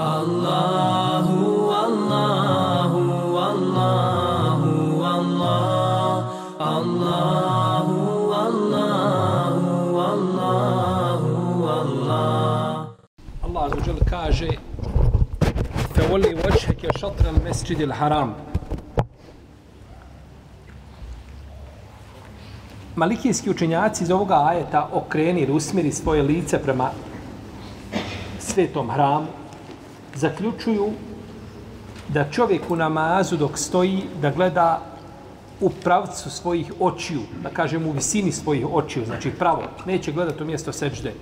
[0.00, 3.00] Allahu, Allahu,
[3.36, 7.96] Allahu, Allah, Allahu,
[8.32, 12.86] Allahu, Allahu, Allah.
[13.42, 14.50] Allah azza wa jalla kaže
[15.94, 18.32] فَوَلِّ وَجْهَكَ شَطْرَ الْمَسْجِدِ الْحَرَامِ
[22.96, 26.90] Malikijski učenjaci iz ovoga ajeta okreni ili usmiri svoje lice prema
[28.38, 29.26] svetom hramu,
[30.15, 30.89] zaključuju
[32.07, 34.81] da čovjek u namazu dok stoji da gleda
[35.61, 40.45] u pravcu svojih očiju, da kažem u visini svojih očiju, znači pravo, neće gledati u
[40.45, 41.13] mjesto seđde.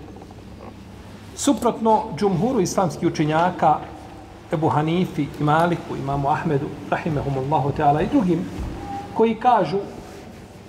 [1.35, 3.77] Suprotno, džumhuru islamskih učenjaka,
[4.53, 8.39] Ebu Hanifi i Maliku, imamu Ahmedu, rahimehumullahu teala i drugim,
[9.13, 9.77] koji kažu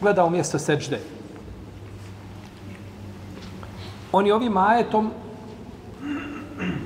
[0.00, 1.00] gleda u mjesto seđde.
[4.12, 5.10] Oni ovim ajetom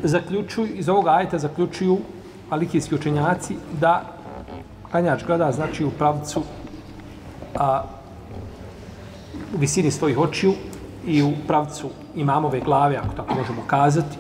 [0.03, 1.99] zaključuju, iz ovoga ajeta zaključuju
[2.51, 4.03] malikijski učenjaci da
[4.91, 6.43] klanjač gleda znači u pravcu
[7.55, 7.83] a,
[9.55, 10.53] u visini svojih očiju
[11.07, 14.17] i u pravcu imamove glave, ako tako možemo kazati.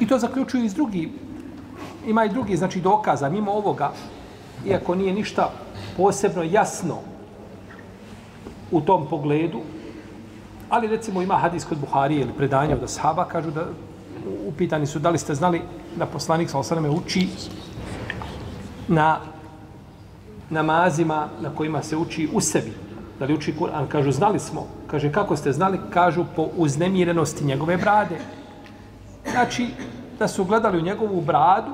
[0.00, 1.12] I to zaključuju iz drugi,
[2.06, 3.92] ima i drugi, znači dokaza, mimo ovoga,
[4.66, 5.50] iako nije ništa
[5.96, 6.98] posebno jasno
[8.70, 9.60] u tom pogledu,
[10.68, 13.66] ali recimo ima hadis kod Buharije ili predanje od Ashaba, kažu da
[14.48, 15.62] upitani su da li ste znali
[15.96, 17.28] da poslanik sa osaname uči
[18.88, 19.20] na
[20.50, 22.72] namazima na kojima se uči u sebi.
[23.18, 23.88] Da li uči Kur'an?
[23.88, 24.66] Kažu, znali smo.
[24.86, 25.80] Kaže, kako ste znali?
[25.90, 28.18] Kažu, po uznemirenosti njegove brade.
[29.30, 29.66] Znači,
[30.18, 31.72] da su gledali u njegovu bradu,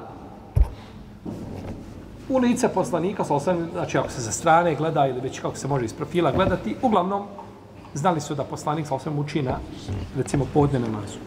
[2.29, 5.69] u lice poslanika, sa osam, znači ako se sa strane gleda ili već kako se
[5.69, 7.27] može iz profila gledati, uglavnom
[7.95, 9.59] znali su da poslanik sa osam uči na,
[10.17, 11.19] recimo, podne namazu.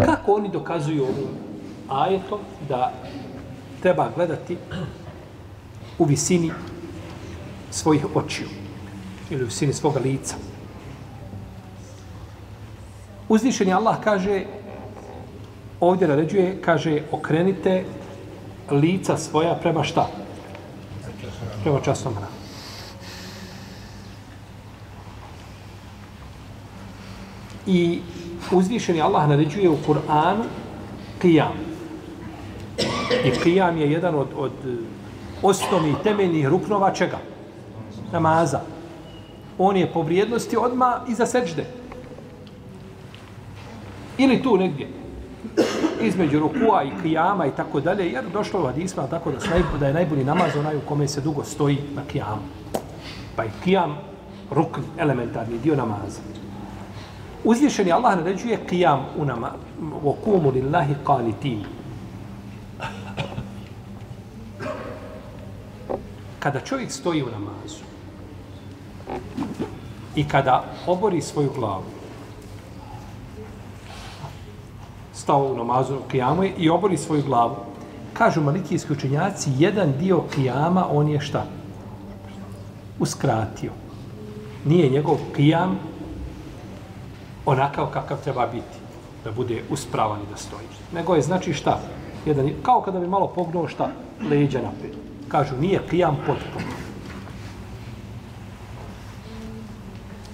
[0.00, 1.28] Pa- Kako oni dokazuju ovim
[1.88, 2.92] ajetom da
[3.82, 4.56] treba gledati
[5.98, 6.50] u visini
[7.70, 8.48] svojih očiju
[9.30, 10.34] ili u visini svoga lica?
[13.28, 14.44] Uzvišeni Allah kaže,
[15.80, 17.84] ovdje naređuje, kaže, okrenite
[18.70, 20.06] lica svoja prema šta?
[21.62, 22.32] Prema časnom hramu.
[27.66, 28.00] I
[28.52, 30.44] uzvišeni Allah naređuje u Kur'anu
[31.22, 31.54] qiyam.
[33.24, 34.52] I qiyam je jedan od, od
[35.42, 37.18] osnovnih temeljnih ruknova čega?
[38.12, 38.60] Namaza.
[39.58, 41.64] On je po vrijednosti odma iza seđde.
[44.18, 44.88] Ili tu negdje.
[46.00, 48.12] Između rukua i kijama i tako dalje.
[48.12, 49.38] Jer došlo u hadisma tako da,
[49.78, 52.42] da je najbolji namaz onaj u kome se dugo stoji na kijamu.
[53.36, 53.98] Pa je kijam
[54.50, 56.20] rukn, elementarni dio namaza.
[57.44, 59.52] Uzvišeni Allah naređuje qiyam u nama.
[60.04, 61.64] Wa lillahi qanitin.
[66.38, 67.84] Kada čovjek stoji u namazu
[70.14, 71.84] i kada obori svoju glavu,
[75.12, 77.56] stao u namazu u kijamu i obori svoju glavu,
[78.12, 81.44] kažu malikijski učenjaci, jedan dio kijama on je šta?
[82.98, 83.72] Uskratio.
[84.64, 85.78] Nije njegov kijam
[87.46, 88.76] onakav kakav treba biti,
[89.24, 90.66] da bude uspravan i da stoji.
[90.92, 91.80] Nego je znači šta?
[92.26, 93.90] Jedan, kao kada bi malo pognuo šta?
[94.30, 94.92] Leđa napred.
[95.28, 96.66] Kažu, nije kijam potpuno.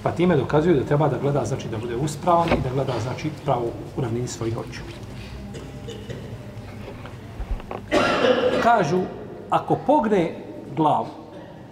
[0.02, 3.30] Pa time dokazuju da treba da gleda, znači da bude uspravan i da gleda, znači,
[3.44, 4.84] pravo u ravnini svojih očiju.
[8.62, 9.00] Kažu,
[9.50, 10.34] ako pogne
[10.76, 11.06] glavu,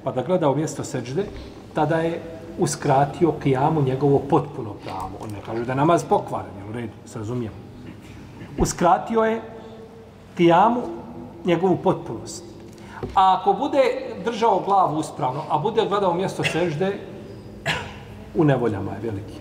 [0.05, 1.25] pa da gleda u mjesto seđde,
[1.75, 5.11] tada je uskratio kijamu njegovo potpuno pravo.
[5.23, 7.57] On ne kaže da je namaz pokvaran, jel u redu, se razumijemo.
[8.59, 9.43] Uskratio je
[10.37, 10.81] kijamu
[11.45, 12.45] njegovu potpunost.
[13.15, 13.81] A ako bude
[14.25, 16.99] držao glavu uspravno, a bude gledao mjesto sežde,
[18.35, 19.39] u nevoljama je veliki.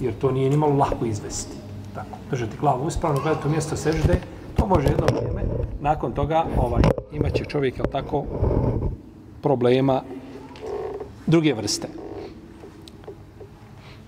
[0.00, 1.56] Jer to nije nimalo lako izvesti.
[1.94, 4.20] Tako, držati glavu uspravno, gledati u mjesto sežde,
[4.56, 5.42] to može jedno vrijeme.
[5.80, 6.82] Nakon toga ovaj,
[7.12, 8.24] imaće čovjek, jel tako,
[9.42, 10.02] problema
[11.26, 11.99] druge vrste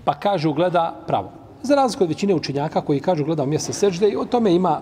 [0.03, 1.31] pa kažu gleda pravo.
[1.63, 4.81] Za razliku od većine učenjaka koji kažu gleda u mjesto sežde i o tome ima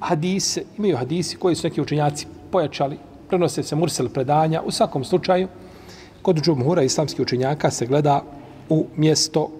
[0.00, 4.62] hadise, imaju hadisi koji su neki učenjaci pojačali, prenose se mursel predanja.
[4.62, 5.48] U svakom slučaju,
[6.22, 8.22] kod džumhura islamskih učenjaka se gleda
[8.68, 9.50] u mjesto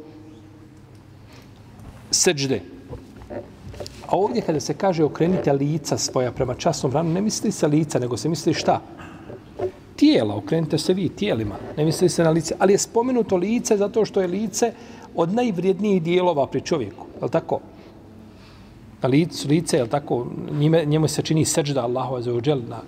[2.10, 2.60] sežde.
[4.06, 7.98] A ovdje kada se kaže okrenite lica svoja prema časnom ranu, ne misli se lica,
[7.98, 8.80] nego se misli šta?
[9.96, 14.04] Tijela, okrenite se vi tijelima, ne misli se na lice, ali je spomenuto lice zato
[14.04, 14.72] što je lice
[15.14, 17.60] od najvrijednijih dijelova pri čovjeku, je tako?
[19.02, 20.26] na licu, lice, je tako,
[20.58, 22.82] njime, njemu se čini seđda Allahu azzawajal na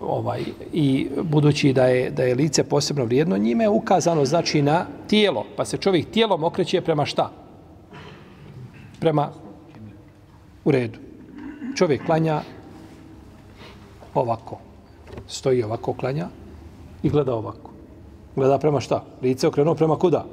[0.00, 0.40] ovaj
[0.72, 5.44] i budući da je da je lice posebno vrijedno njime je ukazano znači na tijelo
[5.56, 7.30] pa se čovjek tijelom okreće prema šta?
[9.00, 9.30] Prema
[10.64, 10.98] u redu.
[11.76, 12.42] Čovjek klanja
[14.14, 14.69] ovako
[15.30, 16.28] stoji ovako klanja
[17.02, 17.70] i gleda ovako.
[18.36, 19.04] Gleda prema šta?
[19.22, 20.24] Lice okrenuo prema kuda?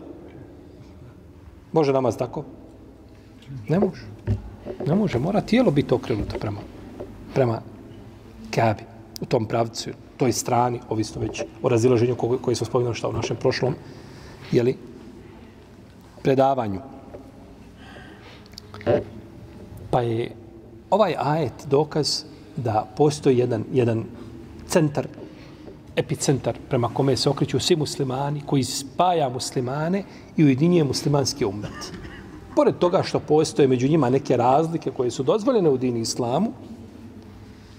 [1.71, 2.44] Može namaz tako?
[3.67, 4.05] Ne može.
[4.88, 6.59] Ne može mora tijelo biti okrenuto prema
[7.38, 7.61] prema
[8.51, 8.83] Kabi
[9.21, 13.38] u tom pravcu, toj strani, ovisno već o razilaženju koje smo spominali šta u našem
[13.38, 13.75] prošlom,
[14.51, 14.77] jeli,
[16.23, 16.79] predavanju.
[19.91, 20.31] Pa je
[20.89, 22.23] ovaj ajet dokaz
[22.55, 24.03] da postoji jedan, jedan
[24.77, 25.07] centar,
[25.95, 30.03] epicentar prema kome se okreću svi muslimani, koji spaja muslimane
[30.38, 31.94] i ujedinjuje muslimanski umet.
[32.56, 36.51] Pored toga što postoje među njima neke razlike koje su dozvoljene u dini islamu,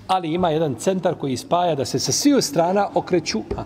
[0.06, 3.42] ali ima jedan centar koji spaja da se sa svih strana okreću.
[3.56, 3.64] A,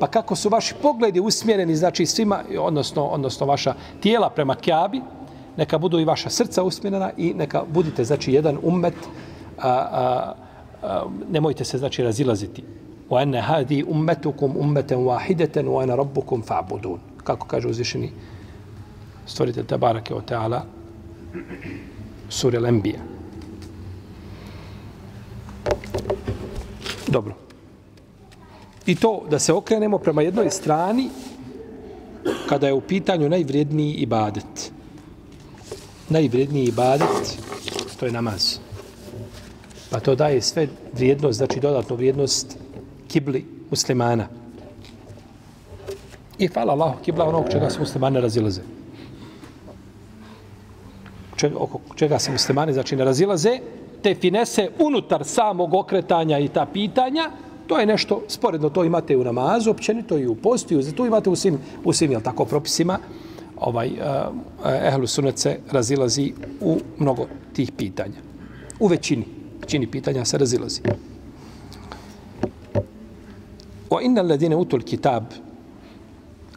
[0.00, 5.00] Pa kako su vaši pogledi usmjereni, znači svima, odnosno, odnosno vaša tijela prema Kjabi,
[5.56, 8.94] neka budu i vaša srca usmjerena i neka budite, znači, jedan ummet,
[9.58, 10.34] a, a,
[10.84, 12.62] Um, nemojte se, znači, razilaziti.
[13.10, 16.98] Wa anna hadi ummatukum ummatan wahidatan wa ana rabbukum fa'budun.
[17.24, 18.12] Kako kaže uzvišeni
[19.26, 20.64] stvoritelj Tabarake o Teala
[22.28, 22.98] sura Al-Anbiya.
[27.08, 27.34] Dobro.
[28.86, 31.10] I to da se okrenemo prema jednoj strani
[32.48, 34.72] kada je u pitanju najvrijedniji ibadet.
[36.08, 37.38] Najvrijedniji ibadet
[38.00, 38.63] to je namaz.
[39.90, 42.58] Pa to daje sve vrijednost, znači dodatnu vrijednost
[43.08, 44.28] kibli muslimana.
[46.38, 48.60] I hvala Allahu, kibla onog čega se muslimani razilaze.
[51.36, 53.58] Čega, oko čega se muslimani znači ne razilaze,
[54.02, 57.30] te finese unutar samog okretanja i ta pitanja,
[57.66, 61.30] to je nešto sporedno, to imate u namazu, općenito i u postu, za to imate
[61.30, 62.98] u svim, u svim jel tako, propisima,
[63.56, 63.92] ovaj, eh,
[64.64, 68.20] eh ehlu sunet se razilazi u mnogo tih pitanja.
[68.80, 69.24] U većini,
[69.64, 70.80] većini pitanja se razilazi.
[73.90, 75.24] Wa inna alladine utul kitab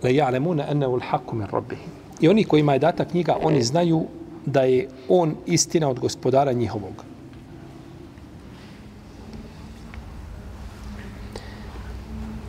[0.04, 1.92] la ja'lemuna ennehu l'haku min rabbihim.
[2.20, 4.06] I oni koji je data knjiga, oni znaju
[4.46, 7.04] da je on istina od gospodara njihovog.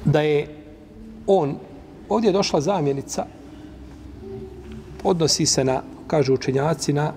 [0.08, 0.46] da je
[1.26, 1.56] on,
[2.08, 3.26] ovdje je došla zamjenica,
[5.04, 7.12] odnosi se na, kažu učenjaci, na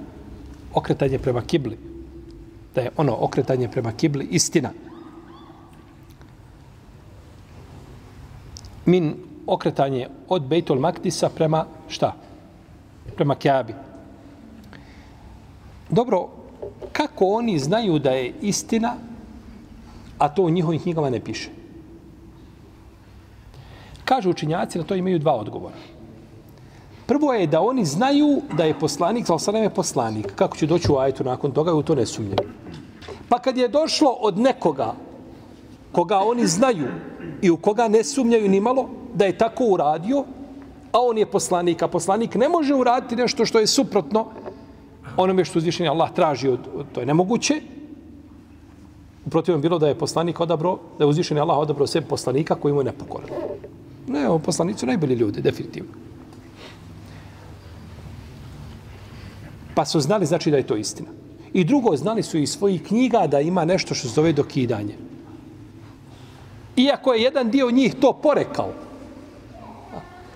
[0.73, 1.90] okretanje prema kibli.
[2.75, 4.69] Da je ono okretanje prema kibli istina.
[8.85, 9.15] Min
[9.47, 12.15] okretanje od Bejtul Maktisa prema šta?
[13.15, 13.73] Prema Kjabi.
[15.89, 16.27] Dobro,
[16.91, 18.95] kako oni znaju da je istina,
[20.17, 21.49] a to u njihovim knjigama ne piše?
[24.05, 25.75] Kažu učinjaci, na to imaju dva odgovora.
[27.11, 30.31] Prvo je da oni znaju da je poslanik, sa osanem je poslanik.
[30.35, 32.47] Kako će doći u ajetu nakon toga, u to ne sumnjaju.
[33.29, 34.93] Pa kad je došlo od nekoga
[35.91, 36.87] koga oni znaju
[37.41, 40.23] i u koga ne sumnjaju ni malo, da je tako uradio,
[40.91, 44.25] a on je poslanik, a poslanik ne može uraditi nešto što je suprotno
[45.17, 47.59] onome što uzvišenje Allah traži, od, od, to je nemoguće.
[49.25, 52.79] Uprotiv bilo da je poslanik odabro, da je uzvišenje Allah odabro sve poslanika koji mu
[52.79, 53.29] je nepokoran.
[54.07, 56.10] Ne, poslanici su najbolji ljudi, definitivno.
[59.75, 61.09] Pa su znali, znači da je to istina.
[61.53, 64.95] I drugo, znali su iz svojih knjiga da ima nešto što se zove dokidanje.
[66.75, 68.73] Iako je jedan dio njih to porekao.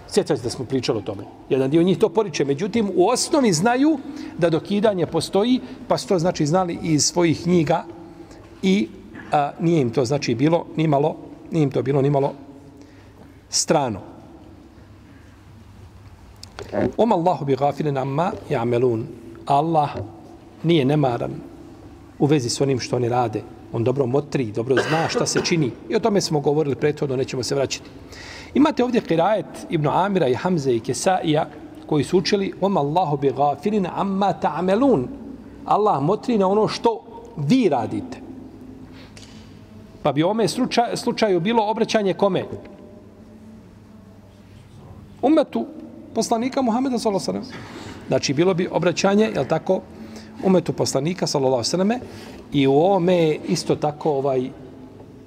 [0.07, 1.23] Sjećate da smo pričali o tome.
[1.49, 2.45] Jedan dio njih to poriče.
[2.45, 3.97] Međutim, u osnovi znaju
[4.37, 7.83] da dokidanje postoji, pa su to znači znali iz svojih knjiga
[8.61, 8.87] i
[9.31, 11.15] a, nije im to znači bilo nimalo,
[11.51, 12.33] nije im to bilo nimalo
[13.49, 14.01] strano.
[16.97, 19.03] Om Allahu bi gafilin amma ja'melun.
[19.45, 19.89] Allah
[20.63, 21.31] nije nemaran
[22.19, 23.41] u vezi s onim što oni rade.
[23.73, 25.71] On dobro motri, dobro zna šta se čini.
[25.89, 27.89] I o tome smo govorili prethodno, nećemo se vraćati.
[28.53, 31.47] Imate ovdje kirajet Ibn Amira i Hamze i Kesaija
[31.85, 35.05] koji su učili Oma Allahu bi gafilin amma ta'amelun.
[35.65, 37.01] Allah motri na ono što
[37.37, 38.17] vi radite.
[40.03, 40.47] Pa bi ome
[40.95, 42.45] slučaju bilo obraćanje kome?
[45.25, 45.65] umetu
[46.13, 47.84] poslanika Muhameda sallallahu alejhi ve sellem.
[48.07, 49.81] Znači bilo bi obraćanje, jel tako,
[50.43, 51.99] umetu poslanika sallallahu alejhi ve selleme
[52.53, 54.49] i u ovome je isto tako ovaj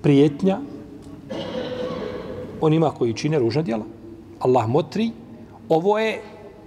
[0.02, 0.58] prijetnja
[2.60, 3.84] onima koji čine ružna djela.
[4.40, 5.10] Allah motri,
[5.68, 6.20] ovo je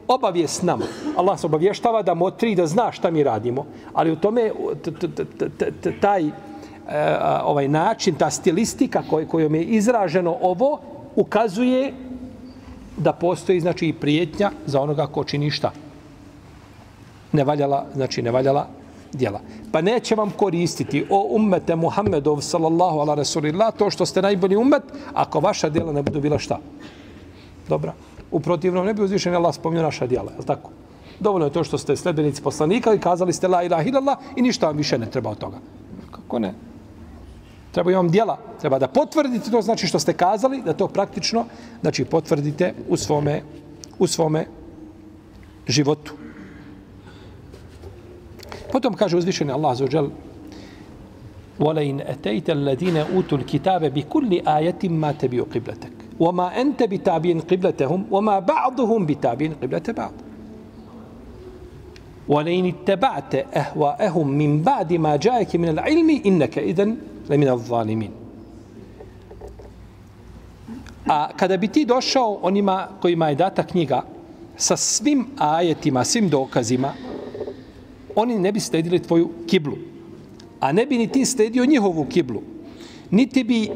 [0.07, 0.85] obavijest nama.
[1.17, 4.51] Allah se obavještava da motri da zna šta mi radimo, ali u tome
[6.01, 6.31] taj e,
[7.43, 10.79] ovaj način, ta stilistika kojom je izraženo ovo,
[11.15, 11.93] ukazuje
[12.97, 15.71] da postoji znači i prijetnja za onoga ko čini šta
[17.31, 18.67] nevaljala, znači nevaljala
[19.13, 19.39] djela.
[19.71, 24.83] Pa neće vam koristiti o ummete Muhammedov sallallahu ala rasulillah to što ste najbolji ummet
[25.13, 26.59] ako vaša djela ne budu bila šta.
[27.69, 27.93] Dobra.
[28.31, 30.69] U protivnom ne bi uzvišen Allah spomnio naša djela, je tako?
[31.19, 34.67] Dovoljno je to što ste sledbenici poslanika i kazali ste la ilaha illallah i ništa
[34.67, 35.57] vam više ne treba od toga.
[36.11, 36.53] Kako ne?
[37.71, 38.37] Treba vam djela.
[38.59, 41.45] Treba da potvrdite to znači što ste kazali, da to praktično
[41.81, 43.41] znači potvrdite u svome,
[43.99, 44.45] u svome
[45.67, 46.20] životu.
[48.71, 50.09] Potom kaže uzvišeni Allah za ođel
[51.61, 58.39] وَلَيْنْ أَتَيْتَ الَّذِينَ أُوتُوا الْكِتَابَ بِكُلِّ آيَةٍ مَا تَبِيُوا قِبْلَتَكَ وَمَا أَنْتَ بِتَابِينَ قِبْلَتَهُمْ وَمَا
[58.39, 60.13] بَعْضُهُمْ بِتَابِينَ قِبْلَةَ بَعْضٍ
[62.27, 66.85] وَلَيْنِ اتَّبَعْتَ أَهْوَاءَهُمْ مِنْ بَعْدِ مَا جَاءَكَ مِنَ الْعِلْمِ إِنَّكَ إِذًا
[67.29, 68.11] لَمِنَ الظَّالِمِينَ
[71.07, 74.01] A kada bi ti došao onima kojima je data knjiga
[74.57, 76.93] sa svim ajetima, svim dokazima,
[78.15, 79.77] oni ne bi sledili tvoju kiblu.
[80.59, 82.41] A ne bi ni ti sledio njihovu kiblu.
[83.11, 83.69] Niti bi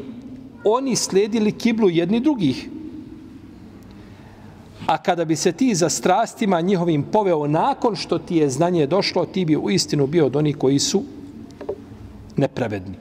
[0.64, 2.68] oni sledili kiblu jedni drugih.
[4.86, 9.26] A kada bi se ti za strastima njihovim poveo nakon što ti je znanje došlo,
[9.26, 11.02] ti bi u istinu bio od onih koji su
[12.36, 12.94] nepravedni.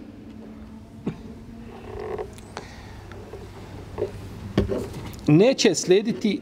[5.28, 6.42] Neće slediti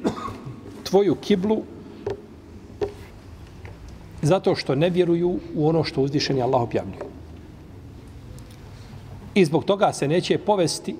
[0.83, 1.63] tvoju kiblu
[4.23, 6.99] zato što ne vjeruju u ono što uzdišeni Allah objavljuje.
[9.35, 10.95] I zbog toga se neće povesti,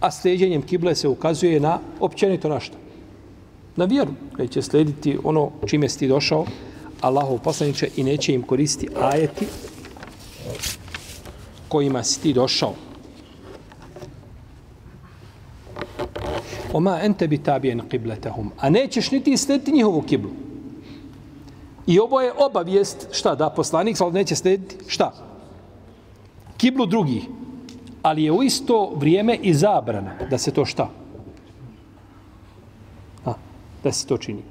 [0.00, 2.76] a sljeđenjem kible se ukazuje na općenito na što?
[3.76, 6.44] Na vjeru, da će slijediti ono čime si ti došao,
[7.00, 9.46] Allahov poslaniče, i neće im koristiti ajeti
[11.68, 12.74] kojima si ti došao.
[16.72, 18.50] Oma ente bi tabijen qibletahum.
[18.58, 20.30] A nećeš niti slijediti njihovu kiblu.
[21.90, 25.12] I ovo je obavijest, šta, da poslanik sal neće slediti, šta?
[26.56, 27.24] Kiblu drugih.
[28.02, 30.88] Ali je u isto vrijeme i zabrana da se to šta?
[33.24, 33.32] A,
[33.84, 34.42] da se to čini.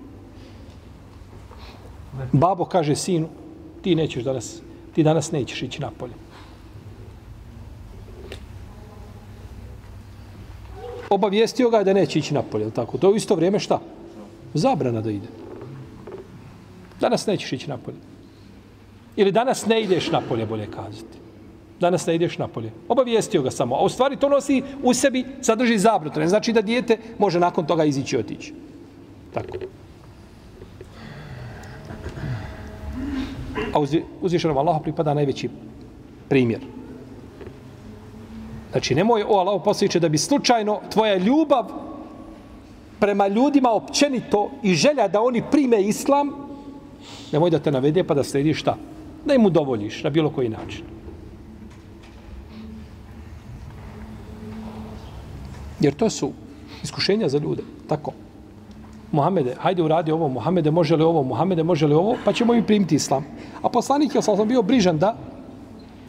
[2.31, 3.29] Babo kaže sinu,
[3.81, 4.61] ti nećeš danas,
[4.95, 6.13] ti danas nećeš ići napolje.
[11.09, 12.97] Obavijestio ga je da neće ići napolje, tako?
[12.97, 13.79] To je u isto vrijeme šta?
[14.53, 15.48] Zabrana da ide.
[17.01, 17.97] Danas nećeš ići napolje.
[19.15, 21.17] Ili danas ne ideš napolje, bolje kazati.
[21.79, 22.71] Danas ne ideš napolje.
[22.87, 23.75] Obavijestio ga samo.
[23.75, 26.15] A u stvari to nosi u sebi, sadrži zabrut.
[26.15, 28.53] Ne znači da dijete može nakon toga izići i otići.
[29.33, 29.57] Tako.
[33.73, 35.49] A uz, uzvišenom Allahu pripada najveći
[36.29, 36.61] primjer.
[38.71, 41.65] Znači, nemoj o Allahu posliče da bi slučajno tvoja ljubav
[42.99, 46.48] prema ljudima općenito i želja da oni prime islam,
[47.31, 48.77] nemoj da te navede pa da slediš šta?
[49.25, 50.83] Da im udovoljiš na bilo koji način.
[55.79, 56.31] Jer to su
[56.83, 57.63] iskušenja za ljude.
[57.87, 58.11] Tako.
[59.11, 62.63] Muhammede, hajde uradi ovo, Muhammede, može li ovo, Muhammede, može li ovo, pa ćemo i
[62.63, 63.25] primiti islam.
[63.61, 65.17] A poslanik je sam bio brižan da,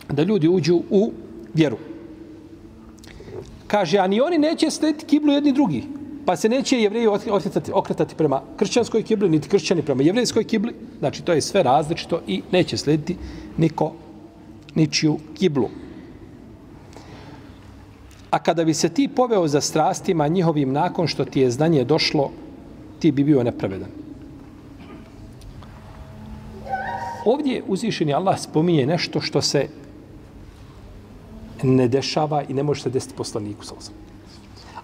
[0.08, 1.12] da ljudi uđu u
[1.54, 1.76] vjeru.
[3.66, 5.84] Kaže, a ni oni neće slediti kiblu jedni drugi.
[6.30, 10.74] Pa se neće jevreji okretati, okretati prema kršćanskoj kibli, niti kršćani prema jevrejskoj kibli.
[10.98, 13.16] Znači, to je sve različito i neće slediti
[13.56, 13.92] niko
[14.74, 15.68] ničiju kiblu.
[18.30, 22.30] A kada bi se ti poveo za strastima njihovim nakon što ti je znanje došlo,
[22.98, 23.90] ti bi bio nepravedan.
[27.24, 29.68] Ovdje uzvišeni Allah spominje nešto što se
[31.62, 33.74] ne dešava i ne može se desiti poslaniku sa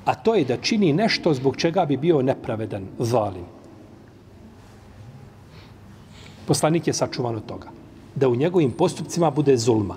[0.07, 3.45] A to je da čini nešto zbog čega bi bio nepravedan, zalim.
[6.47, 7.69] Poslanik je sačuvan od toga.
[8.15, 9.97] Da u njegovim postupcima bude zulma.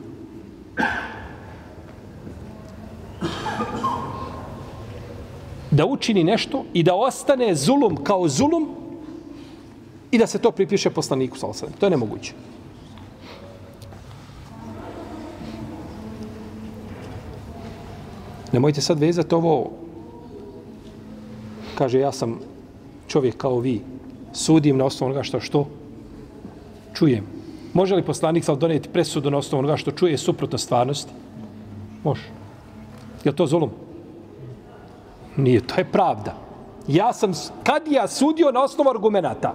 [5.71, 8.69] Da učini nešto i da ostane zulum kao zulum
[10.11, 11.47] i da se to pripiše poslaniku sa
[11.79, 12.33] To je nemoguće.
[18.51, 19.71] Nemojte sad vezati ovo,
[21.79, 22.39] kaže ja sam
[23.07, 23.79] čovjek kao vi,
[24.33, 25.67] sudim na osnovu onoga što što
[26.93, 27.23] čujem.
[27.73, 31.13] Može li poslanik sad donijeti presudu na osnovu onoga što čuje suprotno stvarnosti?
[32.03, 32.27] Može.
[33.23, 33.71] Je to zulum?
[35.37, 36.35] Nije, to je pravda.
[36.87, 37.31] Ja sam
[37.63, 39.53] kad ja sudio na osnovu argumenata.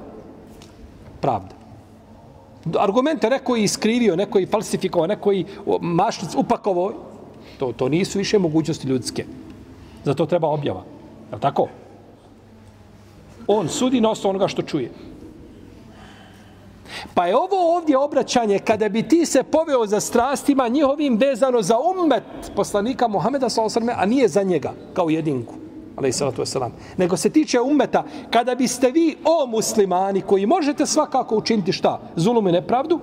[1.21, 1.55] Pravda.
[2.79, 5.45] Argumente neko je iskrivio, neko je falsifikovao, neko je
[5.81, 6.93] mašnic upakovao.
[7.59, 9.25] To, to nisu više mogućnosti ljudske.
[10.05, 10.85] Zato treba objava.
[11.33, 11.69] Je tako?
[13.47, 14.91] On sudi na osnovu onoga što čuje.
[17.15, 21.77] Pa je ovo ovdje obraćanje kada bi ti se poveo za strastima njihovim vezano za
[21.79, 22.23] ummet
[22.57, 23.93] poslanika Muhameda s.a.v.
[23.97, 25.55] a nije za njega kao jedinku.
[25.97, 32.01] Wasalam, nego se tiče ummeta, kada biste vi, o muslimani, koji možete svakako učiniti šta?
[32.17, 33.01] Zulum i nepravdu,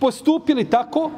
[0.00, 1.10] postupili tako,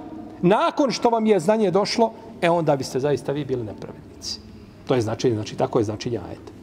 [0.42, 4.40] nakon što vam je znanje došlo, e onda biste zaista vi bili nepravednici.
[4.86, 6.55] To je značenje, znači tako je značenje ajeta.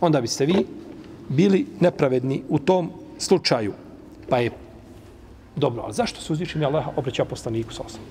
[0.00, 0.66] Onda biste vi
[1.28, 3.72] bili nepravedni u tom slučaju.
[4.28, 4.50] Pa je
[5.56, 8.08] dobro, ali zašto se uzvišeni Allah obraća poslaniku sa osnovom?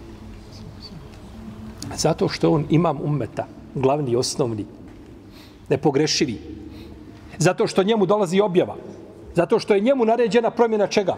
[1.98, 4.66] Zato što on imam ummeta, glavni i osnovni,
[5.70, 6.42] nepogrešivi.
[7.38, 8.76] Zato što njemu dolazi objava.
[9.36, 11.18] Zato što je njemu naređena promjena čega?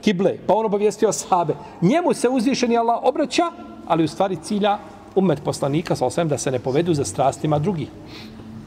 [0.00, 0.38] Kible.
[0.46, 1.54] Pa on obavijestio sahabe.
[1.82, 3.50] Njemu se uzvišeni Allah obraća,
[3.86, 4.78] ali u stvari cilja
[5.14, 7.88] ummet poslanika, sa osvijem da se ne povedu za strastima drugih.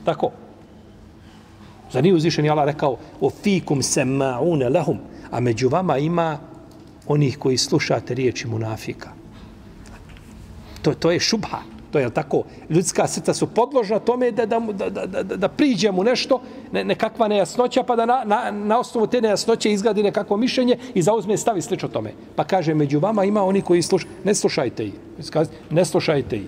[0.06, 0.32] Tako.
[1.92, 4.98] Zar nije uzvišen Allah rekao o fikum se ma'une lahum,
[5.32, 6.38] a među vama ima
[7.08, 9.10] onih koji slušate riječi munafika.
[10.82, 11.60] To, to je šubha.
[11.92, 12.44] To je tako.
[12.70, 16.42] Ljudska srca su podložna tome da, da, da, da, da, da priđe mu nešto,
[16.72, 21.02] ne, nekakva nejasnoća, pa da na, na, na osnovu te nejasnoće izgradi nekakvo mišljenje i
[21.02, 22.14] zauzme stavi slično tome.
[22.36, 24.12] Pa kaže, među vama ima oni koji slušaju.
[24.24, 24.94] Ne slušajte ih.
[25.70, 26.48] Ne slušajte ih.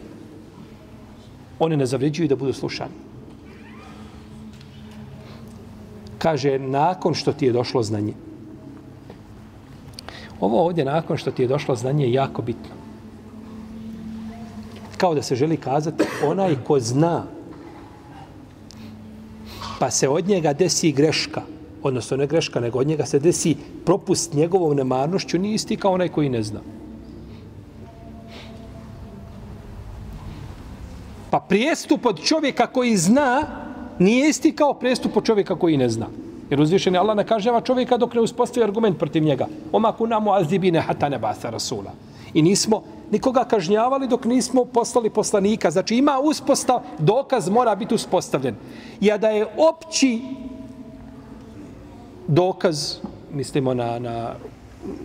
[1.60, 3.11] Oni ne zavređuju da budu slušani.
[6.22, 8.14] Kaže, nakon što ti je došlo znanje.
[10.40, 12.82] Ovo ovdje, nakon što ti je došlo znanje, je jako bitno
[15.02, 17.24] kao da se želi kazati onaj ko zna
[19.80, 21.42] pa se od njega desi greška,
[21.84, 26.10] odnosno ne greška, nego od njega se desi propust njegovom nemarnošću, nije isti kao onaj
[26.10, 26.62] koji ne zna.
[31.32, 33.42] Pa prijestup od čovjeka koji zna
[34.02, 36.08] nije isti kao prestup od čovjeka koji ne zna.
[36.50, 39.48] Jer uzvišeni Allah ne kaževa čovjeka dok ne uspostavi argument protiv njega.
[39.72, 41.92] Oma kunamu azibine hatane basa rasula.
[42.34, 45.72] I nismo nikoga kažnjavali dok nismo poslali poslanika.
[45.72, 48.56] Znači ima uspostav, dokaz mora biti uspostavljen.
[49.02, 50.22] Ja da je opći
[52.28, 52.98] dokaz,
[53.34, 54.34] mislimo na, na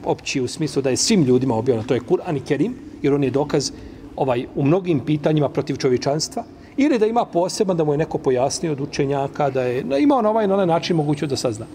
[0.05, 3.25] opći u smislu da je svim ljudima objavljeno, to je Kur'an i Kerim, jer on
[3.25, 3.71] je dokaz
[4.17, 6.45] ovaj u mnogim pitanjima protiv čovječanstva,
[6.77, 10.17] ili da ima poseban da mu je neko pojasnio od učenjaka, da je da ima
[10.17, 11.67] on ovaj na onaj način moguće da sazna.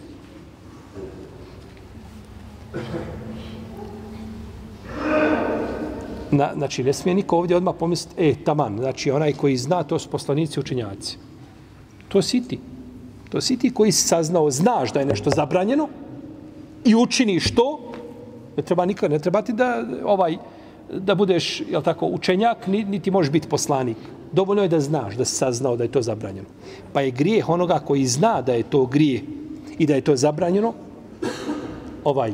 [6.32, 10.00] Na, znači, ne smije niko ovdje odmah pomisliti, e, taman, znači, onaj koji zna, to
[10.00, 11.18] su poslanici učenjaci.
[12.08, 12.60] To si ti.
[13.30, 15.88] To si ti koji si saznao, znaš da je nešto zabranjeno
[16.86, 17.80] i učiniš to,
[18.58, 20.38] ne treba nikad, ne treba ti da, ovaj,
[20.94, 23.98] da budeš, jel tako, učenjak, niti možeš biti poslanik.
[24.32, 26.48] Dovoljno je da znaš, da si saznao da je to zabranjeno.
[26.94, 29.24] Pa je grijeh onoga koji zna da je to grije
[29.78, 30.74] i da je to zabranjeno,
[32.04, 32.34] ovaj,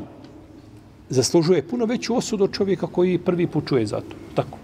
[1.09, 4.15] zaslužuje puno veću osudu od čovjeka koji prvi put čuje za to.
[4.35, 4.57] Tako.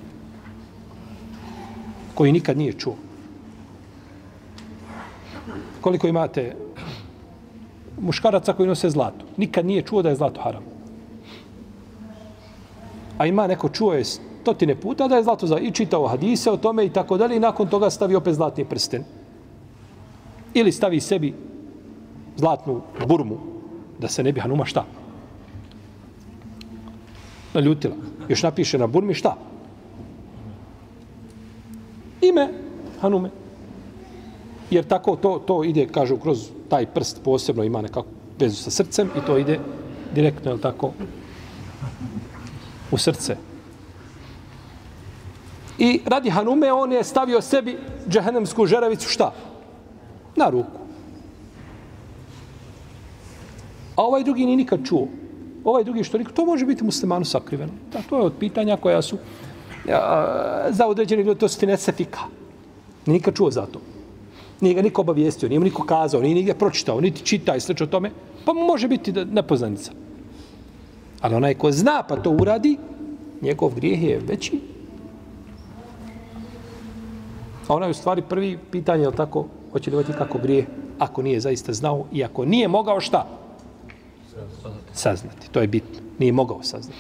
[2.13, 2.95] Koji nikad nije čuo.
[5.81, 6.55] Koliko imate
[8.01, 9.25] muškaraca koji nose zlato.
[9.37, 10.63] Nikad nije čuo da je zlato haram.
[13.17, 14.03] A ima neko čuo je
[14.43, 17.39] stotine puta da je zlato za i čitao hadise o tome i tako dalje i
[17.39, 19.03] nakon toga stavi opet zlatni prsten.
[20.53, 21.33] Ili stavi sebi
[22.35, 23.37] zlatnu burmu
[23.99, 24.85] da se ne bi hanuma šta
[27.53, 27.95] naljutila.
[28.29, 29.37] Još napiše na burmi šta?
[32.21, 32.49] Ime
[33.01, 33.29] Hanume.
[34.71, 38.07] Jer tako to, to ide, kažu, kroz taj prst posebno ima nekako
[38.39, 39.59] vezu sa srcem i to ide
[40.15, 40.91] direktno, je tako,
[42.91, 43.37] u srce.
[45.77, 47.77] I radi Hanume, on je stavio sebi
[48.09, 49.33] džehennemsku žeravicu šta?
[50.35, 50.79] Na ruku.
[53.95, 55.07] A ovaj drugi ni nikad čuo
[55.63, 57.71] ovaj drugi što to može biti muslimanu sakriveno.
[57.93, 59.17] Da, to je od pitanja koja su
[59.89, 62.19] a, za određeni ljudi, to su finesefika.
[63.05, 63.79] Nije nikad čuo za to.
[64.61, 67.71] Nije ga niko obavijestio, nije mu niko kazao, nije nigdje pročitao, niti čita i sl.
[67.83, 68.11] o tome,
[68.45, 69.91] pa može biti da, nepoznanica.
[71.21, 72.77] Ali onaj ko zna pa to uradi,
[73.41, 74.59] njegov grijeh je veći
[77.73, 80.65] ona je u stvari prvi pitanje, je li tako, hoće li otići kako grije,
[80.99, 83.27] ako nije zaista znao i ako nije mogao šta?
[84.93, 85.49] Saznati.
[85.51, 85.99] To je bitno.
[86.19, 86.99] Nije mogao saznati.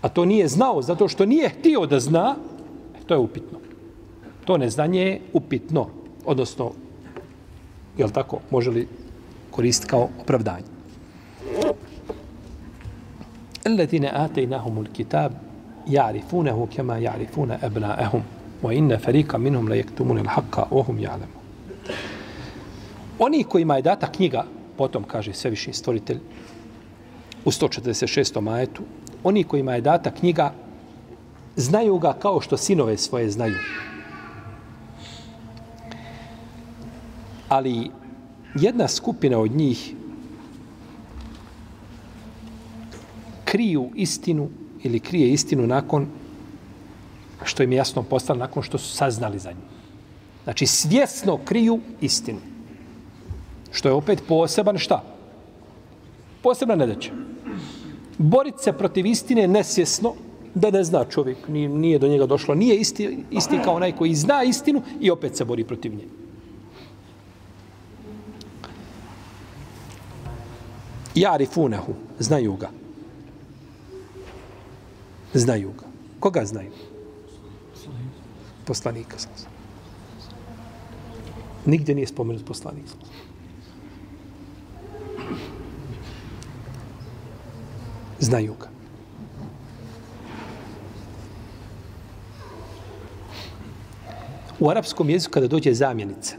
[0.00, 2.36] A to nije znao zato što nije htio da zna,
[2.94, 3.58] e, to je upitno.
[4.44, 5.86] To neznanje je upitno.
[6.26, 6.72] Odnosno,
[7.98, 8.88] je li tako, može li
[9.50, 10.66] koristiti kao opravdanje?
[13.66, 15.32] Alladine atejnahumul kitab
[15.86, 21.42] ja'rifunahu kema ja'rifuna ebna'ehum wa inna farika minhum la yaktumun al-haqqa wa hum ya'lamun
[23.18, 24.44] oni kojima je data knjiga
[24.76, 26.18] potom kaže sveviši stvoritelj
[27.44, 28.40] u 146.
[28.40, 28.82] majetu
[29.24, 30.52] oni kojima je data knjiga
[31.56, 33.56] znaju ga kao što sinove svoje znaju
[37.48, 37.90] ali
[38.54, 39.94] jedna skupina od njih
[43.44, 44.48] kriju istinu
[44.82, 46.06] ili krije istinu nakon
[47.44, 49.64] što im je jasno postalo, nakon što su saznali za nju.
[50.44, 52.38] Znači, svjesno kriju istinu.
[53.72, 55.02] Što je opet poseban šta?
[56.42, 57.10] Posebna nedaća.
[58.18, 60.14] Boriti se protiv istine nesvjesno,
[60.54, 64.14] da ne zna čovjek, nije, nije do njega došlo, nije isti, isti kao onaj koji
[64.14, 66.04] zna istinu i opet se bori protiv nje.
[71.14, 72.70] Jari funehu, znaju ga.
[75.34, 75.86] Znaju ga.
[76.20, 76.70] Koga znaju?
[78.66, 79.16] Poslanika.
[81.66, 82.84] Nigdje nije spomenut poslanik.
[88.20, 88.68] Znaju ga.
[94.60, 96.36] U arapskom jeziku kada dođe zamjenica,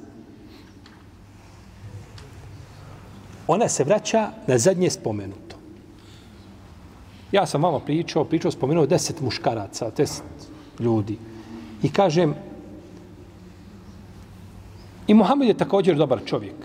[3.48, 5.56] ona se vraća na zadnje spomenuto.
[7.32, 10.24] Ja sam vama pričao, pričao, spomenuo deset muškaraca, deset
[10.80, 11.18] ljudi.
[11.84, 12.34] I kažem,
[15.08, 16.56] i Muhammed je također dobar čovjek.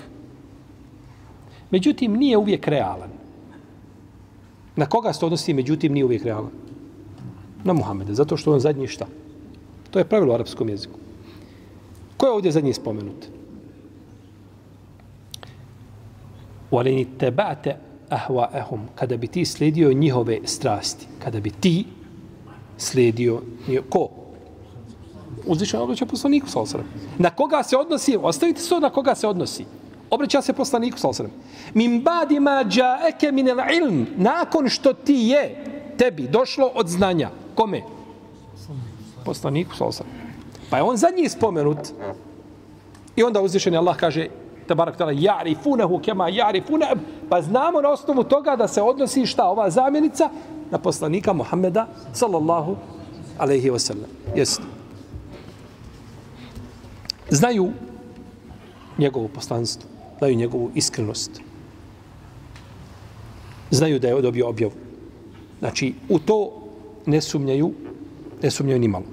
[1.71, 3.11] Međutim, nije uvijek realan.
[4.77, 6.51] Na koga se odnosi, međutim, nije uvijek realan?
[7.65, 9.07] Na Muhammeda, zato što on zadnji šta?
[9.91, 10.99] To je pravilo u arapskom jeziku.
[12.17, 13.27] Ko je ovdje zadnji spomenut?
[16.71, 17.77] Walini tebate
[18.11, 18.81] ahwa'ahum.
[18.95, 21.07] Kada bi ti slijedio njihove strasti.
[21.19, 21.85] Kada bi ti
[22.77, 23.43] slijedio.
[23.91, 24.09] Ko?
[25.49, 26.87] Uzvišeno obraća poslaniku, sallam.
[27.19, 28.19] Na koga se odnosi?
[28.23, 29.65] Ostavite se na koga se odnosi.
[30.11, 31.33] Obraća se poslaniku, sallam.
[31.75, 34.07] Min badi ma džaeke min el ilm.
[34.17, 35.65] Nakon što ti je
[35.99, 37.31] tebi došlo od znanja.
[37.55, 37.83] Kome?
[39.25, 40.13] Poslaniku, sallam.
[40.71, 41.79] Pa je on zadnji spomenut.
[43.17, 44.29] I onda uzvišeni Allah kaže,
[44.67, 46.97] tabarak tala, ja'rifunehu kema ja'rifune,
[47.29, 50.31] pa znamo na osnovu toga da se odnosi šta ova zamjenica
[50.71, 52.77] na poslanika Muhammeda, sallallahu
[53.39, 54.07] alaihi wasallam.
[54.37, 54.78] Jest.
[57.31, 57.73] Znaju
[58.99, 59.88] njegovu poslanstvo,
[60.19, 61.41] znaju njegovu iskrenost.
[63.71, 64.73] Znaju da je dobio objavu.
[65.59, 66.53] Znači, u to
[67.07, 67.73] ne sumnjaju,
[68.43, 69.05] ne sumnjaju ni malo.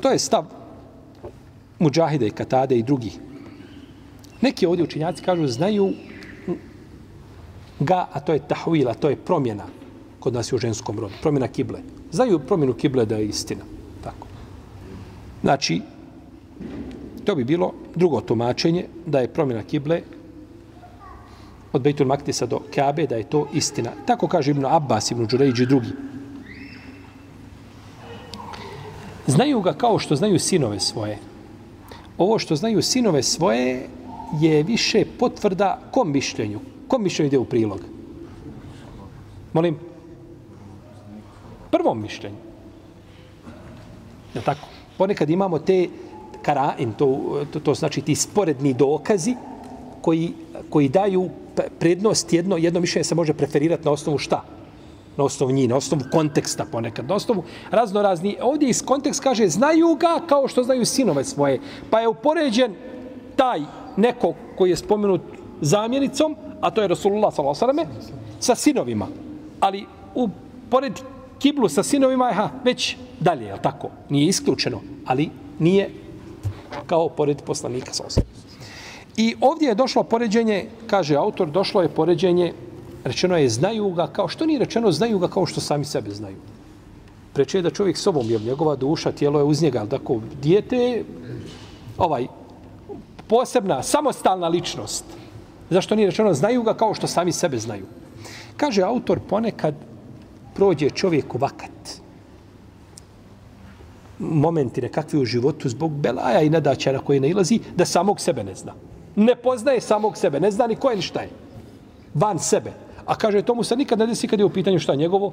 [0.00, 0.44] To je stav
[1.78, 3.18] Mujahide i Katade i drugih.
[4.40, 5.92] Neki ovdje učinjaci kažu, znaju
[7.80, 9.66] ga, a to je tahvila, to je promjena
[10.20, 11.80] kod nas je u ženskom rodu, promjena kible.
[12.12, 13.64] Znaju promjenu kible da je istina.
[14.04, 14.26] Tako.
[15.46, 15.80] Znači,
[17.24, 20.00] to bi bilo drugo tumačenje, da je promjena kible
[21.72, 23.92] od Bejtul Maktisa do Kabe, da je to istina.
[24.06, 25.92] Tako kaže Ibn Abbas, Ibn Đurejđi i drugi.
[29.26, 31.18] Znaju ga kao što znaju sinove svoje.
[32.18, 33.88] Ovo što znaju sinove svoje
[34.40, 36.60] je više potvrda kom mišljenju.
[36.88, 37.80] Kom mišljenju ide u prilog?
[39.52, 39.78] Molim?
[41.70, 42.36] Prvom mišljenju.
[44.34, 44.75] Je tako?
[44.98, 45.88] Ponekad imamo te
[46.42, 49.34] karain, to, to, to znači ti sporedni dokazi
[50.00, 50.32] koji,
[50.70, 51.30] koji daju
[51.78, 54.44] prednost jedno, jedno mišljenje se može preferirati na osnovu šta?
[55.16, 58.36] na osnovu njih, na osnovu konteksta ponekad, na osnovu razno razni.
[58.42, 61.60] Ovdje iz kontekst kaže, znaju ga kao što znaju sinove svoje.
[61.90, 62.74] Pa je upoređen
[63.36, 63.60] taj
[63.96, 65.20] neko koji je spomenut
[65.60, 67.86] zamjenicom, a to je Rasulullah s.a.v.
[68.40, 69.06] sa sinovima.
[69.60, 70.28] Ali u
[70.70, 70.92] pored
[71.38, 73.88] kiblu sa sinovima ha, već dalje, je tako?
[74.08, 75.90] Nije isključeno, ali nije
[76.86, 78.22] kao pored poslanika s.a.v.
[79.16, 82.52] I ovdje je došlo poređenje, kaže autor, došlo je poređenje
[83.06, 86.36] Rečeno je znaju ga kao, što nije rečeno znaju ga kao što sami sebe znaju.
[87.32, 91.04] Preče je da čovjek sobom je njegova duša, tijelo je uz njega, ali tako, dijete
[91.98, 92.26] ovaj,
[93.28, 95.04] posebna, samostalna ličnost.
[95.70, 97.86] Zašto nije rečeno znaju ga kao što sami sebe znaju.
[98.56, 99.74] Kaže autor, ponekad
[100.56, 102.00] prođe čovjek u vakat.
[104.18, 108.54] Momenti nekakvi u životu zbog belaja i nadaća na koje nailazi, da samog sebe ne
[108.54, 108.74] zna.
[109.16, 111.30] Ne poznaje samog sebe, ne zna ni ko je ni šta je.
[112.14, 112.72] Van sebe.
[113.06, 115.32] A kaže, tomu se nikad ne desi kad je u pitanju šta njegovo.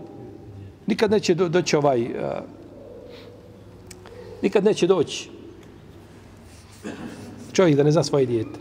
[0.88, 2.02] Nikad neće do, doći ovaj...
[2.02, 2.10] Uh,
[4.42, 5.30] nikad neće doći
[7.54, 8.60] Čovjek da ne zna svoje dijete.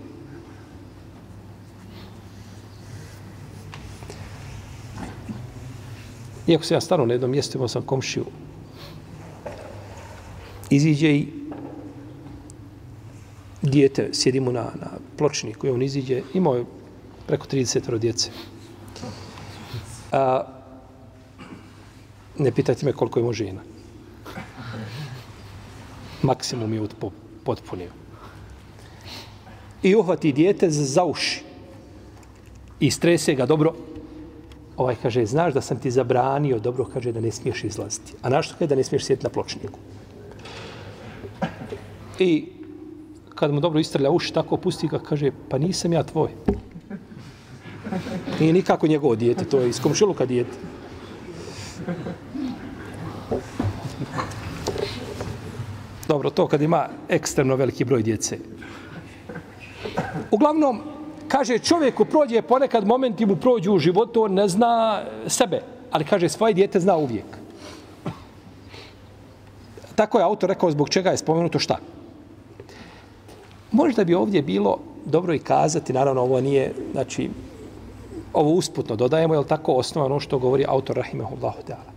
[6.46, 8.24] Iako se ja stano na jednom mjestu imao sam komšiju,
[10.70, 11.28] iziđe i
[13.62, 16.64] dijete, sjedimo na, na pločniku i on iziđe, imao je
[17.26, 18.30] preko 30 djece.
[20.12, 20.44] A,
[22.38, 23.60] ne pitajte me koliko je žena.
[26.22, 26.88] Maksimum je
[27.44, 27.90] potpunio.
[29.82, 31.42] I uhvati dijete za uši.
[32.80, 33.74] I strese ga dobro.
[34.82, 38.14] Ovaj kaže, znaš da sam ti zabranio, dobro kaže da ne smiješ izlaziti.
[38.22, 39.78] A našto kaže da ne smiješ sjediti na pločniku?
[42.18, 42.46] I
[43.34, 46.30] kad mu dobro istrlja uši, tako pusti ga, kaže, pa nisam ja tvoj.
[48.40, 50.58] Nije nikako njegovo dijete, to je iz komšiluka dijete.
[56.08, 58.38] Dobro, to kad ima ekstremno veliki broj djece.
[60.30, 60.80] Uglavnom,
[61.32, 66.28] kaže čovjeku prođe ponekad momenti mu prođu u životu, on ne zna sebe, ali kaže
[66.28, 67.24] svoje dijete zna uvijek.
[69.94, 71.78] Tako je autor rekao zbog čega je spomenuto šta.
[73.72, 77.30] Možda bi ovdje bilo dobro i kazati, naravno ovo nije, znači,
[78.32, 81.92] ovo usputno dodajemo, je li tako osnovano ono što govori autor Rahimehullahu Teala.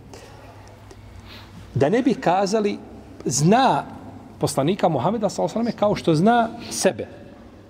[1.74, 2.78] Da ne bi kazali,
[3.24, 3.84] zna
[4.38, 5.72] poslanika Muhameda s.a.v.
[5.72, 7.25] kao što zna sebe.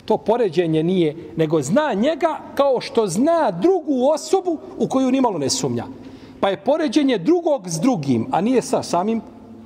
[0.07, 5.51] To poređenje nije, nego zna njega kao što zna drugu osobu u koju nimalo ne
[5.51, 5.85] sumnja.
[6.40, 9.21] Pa je poređenje drugog s drugim, a nije sa samim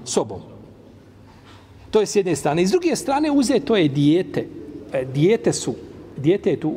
[0.05, 0.41] sobom.
[1.91, 2.63] To je s jedne strane.
[2.63, 4.47] I s druge strane uze to je dijete.
[4.93, 5.75] E, dijete su,
[6.17, 6.73] dijete je tu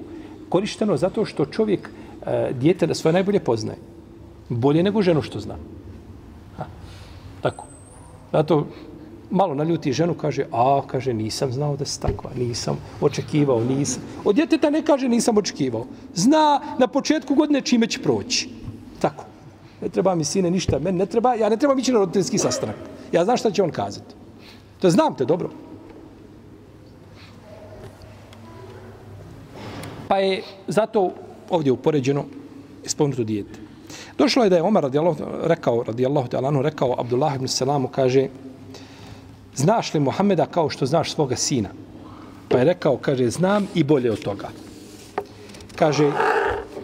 [0.49, 1.89] korišteno zato što čovjek
[2.25, 3.77] e, dijete da svoje najbolje poznaje.
[4.49, 5.55] Bolje nego ženu što zna.
[6.57, 6.65] Ha.
[7.41, 7.65] Tako.
[8.31, 8.67] Zato
[9.33, 14.03] malo naljuti ženu, kaže, a, kaže, nisam znao da si takva, nisam očekivao, nisam.
[14.25, 15.85] Od djeteta ne kaže, nisam očekivao.
[16.13, 18.49] Zna na početku godine čime će proći.
[18.99, 19.25] Tako.
[19.81, 22.75] Ne treba mi sine ništa, meni ne treba, ja ne trebam ići na roditeljski sastanak.
[23.11, 24.15] Ja znam šta će on kazati.
[24.81, 25.49] To znam te dobro.
[30.07, 31.11] Pa je zato
[31.49, 32.25] ovdje upoređeno
[32.85, 33.59] spomenuto dijete.
[34.17, 38.27] Došlo je da je Omar radijallahu, rekao, radijallahu ta'ala, rekao Abdullah ibn Salamu, kaže,
[39.55, 41.69] znaš li Muhameda kao što znaš svoga sina?
[42.49, 44.49] Pa je rekao, kaže, znam i bolje od toga.
[45.75, 46.11] Kaže,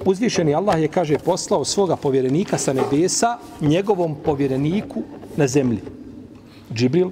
[0.05, 5.03] uzvišeni Allah je, kaže, poslao svoga povjerenika sa nebesa njegovom povjereniku
[5.38, 5.79] na zemlji.
[6.73, 7.12] Džibril,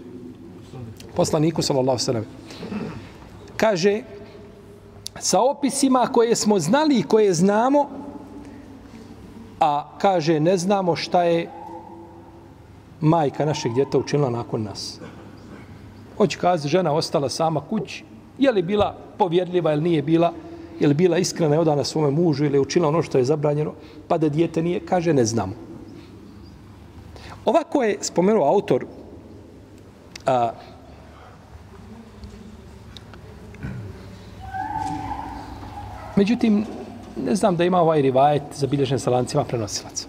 [1.15, 2.25] poslaniku sallallahu sallam.
[3.57, 4.01] Kaže,
[5.19, 7.89] sa opisima koje smo znali i koje znamo,
[9.59, 11.49] a kaže, ne znamo šta je
[13.01, 14.99] majka našeg djeta učinila nakon nas.
[16.17, 18.03] Hoće kazi, žena ostala sama kući,
[18.37, 20.33] je li bila povjerljiva ili nije bila,
[20.79, 23.73] je li bila iskrena i odana svome mužu ili je učinila ono što je zabranjeno,
[24.07, 25.53] pa da dijete nije, kaže, ne znamo.
[27.45, 28.85] Ovako je spomenuo autor
[30.25, 30.51] a,
[36.17, 36.65] Međutim,
[37.25, 40.07] ne znam da ima ovaj rivajet zabilježen sa lancima prenosilaca.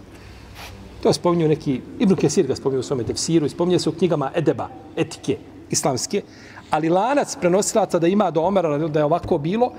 [1.03, 4.31] To spominju neki, Ibn Kesir ga spominju u svome tefsiru i spominje se u knjigama
[4.35, 5.37] Edeba, etike
[5.70, 6.22] islamske,
[6.70, 9.72] ali lanac prenosilaca da ima do Omera da je ovako bilo,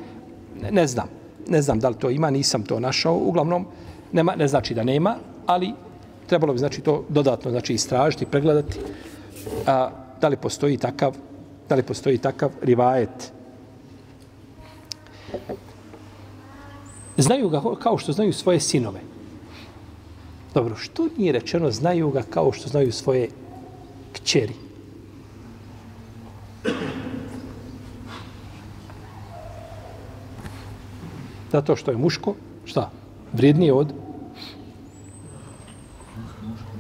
[0.62, 1.08] ne, ne znam.
[1.47, 3.15] Ne znam da li to ima, nisam to našao.
[3.15, 3.65] Uglavnom,
[4.12, 5.73] nema, ne znači da nema, ali
[6.28, 8.80] trebalo bi znači to dodatno znači istražiti, pregledati
[9.67, 9.89] a,
[10.21, 11.15] da li postoji takav
[11.69, 13.32] da li postoji takav rivajet
[17.17, 18.99] Znaju ga kao što znaju svoje sinove.
[20.54, 23.30] Dobro, što nije rečeno znaju ga kao što znaju svoje
[24.13, 24.54] kćeri?
[31.52, 32.89] Zato što je muško, šta?
[33.34, 33.93] Vrijednije od?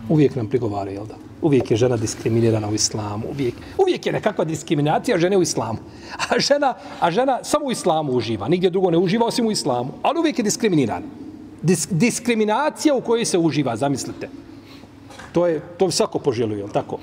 [0.09, 1.15] Uvijek nam prigovara, jel da?
[1.41, 3.27] Uvijek je žena diskriminirana u islamu.
[3.31, 5.79] Uvijek, uvijek je nekakva diskriminacija žene u islamu.
[6.29, 8.47] A žena, a žena samo u islamu uživa.
[8.47, 9.93] Nigdje drugo ne uživa osim u islamu.
[10.01, 11.05] Ali uvijek je diskriminirana.
[11.61, 14.29] Dis, diskriminacija u kojoj se uživa, zamislite.
[15.31, 16.99] To je, to svako poželio, jel tako?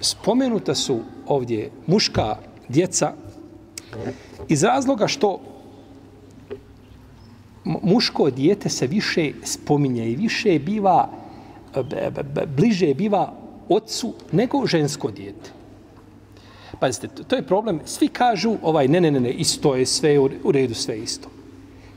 [0.00, 2.36] Spomenuta su ovdje muška
[2.68, 3.12] djeca
[4.48, 5.40] iz razloga što
[7.64, 11.08] muško dijete se više spominje i više biva
[12.56, 13.32] bliže biva
[13.68, 15.50] ocu nego žensko dijete.
[16.80, 17.80] Pazite, to je problem.
[17.84, 21.28] Svi kažu, ovaj, ne, ne, ne, ne, isto je sve, u redu sve isto.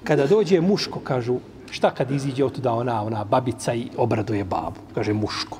[0.03, 1.37] Kada dođe muško, kažu,
[1.71, 4.79] šta kad iziđe od da ona, ona babica i obraduje babu?
[4.95, 5.57] Kaže, muško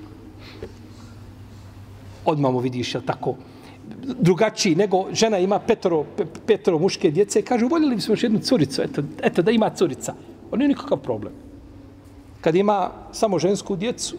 [2.26, 3.36] odmah mu vidiš, jel tako,
[4.20, 6.06] drugačiji nego žena ima petoro,
[6.48, 10.14] petoro muške djece, kažu, voljeli bismo još jednu curicu, eto, eto da ima curica.
[10.52, 11.34] On nije nikakav problem.
[12.42, 14.16] Kad ima samo žensku djecu,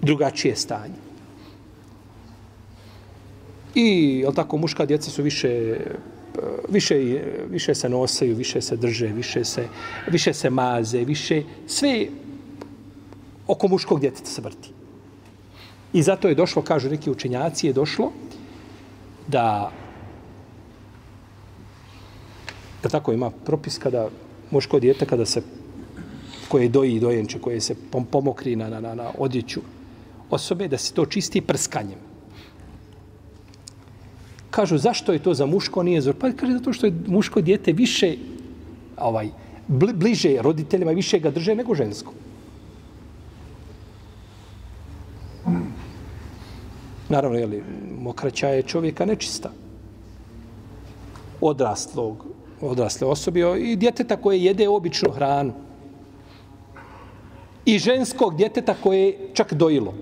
[0.00, 0.94] drugačije stanje.
[3.74, 5.76] I, jel tako, muška djeca su više
[6.68, 9.68] više, više se nosaju, više se drže, više se,
[10.10, 12.06] više se maze, više, sve
[13.46, 14.77] oko muškog djeteta se vrti.
[15.92, 18.12] I zato je došlo, kažu neki učenjaci, je došlo
[19.28, 19.70] da
[22.82, 24.08] da tako ima propis kada
[24.50, 25.42] muško djete kada se
[26.48, 27.74] koje doji dojenče, koje se
[28.10, 29.60] pomokri na, na, na, odjeću
[30.30, 31.98] osobe, da se to čisti prskanjem.
[34.50, 36.12] Kažu, zašto je to za muško, nije za...
[36.12, 38.16] Pa kaže, zato što je muško djete više
[38.96, 39.28] ovaj,
[39.68, 42.12] bliže roditeljima i više ga drže nego žensko.
[47.08, 47.62] Naravno, jeli,
[48.00, 49.50] mokraća je čovjeka nečista.
[51.40, 52.24] Odraslog,
[52.60, 55.52] odrasle osobe i djeteta koje jede običnu hranu.
[57.64, 59.94] I ženskog djeteta koje je čak dojilo.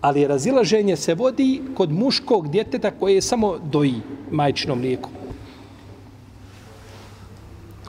[0.00, 3.94] Ali razilaženje se vodi kod muškog djeteta koje je samo doji
[4.30, 5.12] majčinom mlijekom.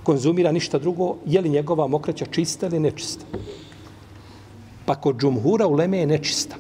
[0.04, 3.26] Konzumira ništa drugo, je li njegova mokraća čista ili nečista.
[4.86, 6.56] Pa kod džumhura u Leme je nečista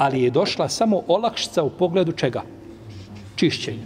[0.00, 2.42] ali je došla samo olakšica u pogledu čega?
[3.36, 3.84] Čišćenja.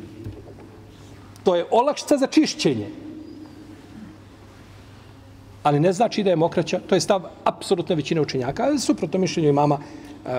[1.44, 2.86] To je olakšica za čišćenje.
[5.62, 9.48] Ali ne znači da je mokraća, to je stav apsolutne većine učenjaka, ali suprotno mišljenju
[9.48, 10.30] imama e,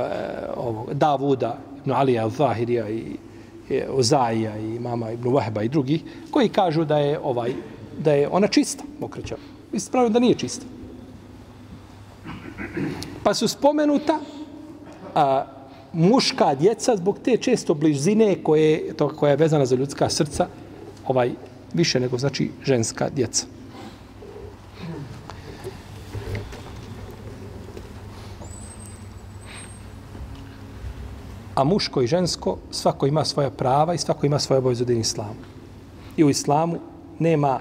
[0.56, 3.18] ovog, Davuda, Ibn Alija, Zahirija i
[3.70, 7.52] e, Ozaija i mama Ibn Wahba i drugih, koji kažu da je ovaj
[8.00, 9.36] da je ona čista, mokraća.
[9.74, 10.66] Ispravljeno da nije čista.
[13.24, 14.20] Pa su spomenuta
[15.16, 15.46] a,
[15.96, 20.48] muška djeca zbog te često blizine koje to koja je vezana za ljudska srca
[21.08, 21.32] ovaj
[21.74, 23.46] više nego znači ženska djeca.
[31.56, 35.40] A muško i žensko svako ima svoja prava i svako ima svoje obaveze u islamu.
[36.18, 36.80] I u islamu
[37.20, 37.60] nema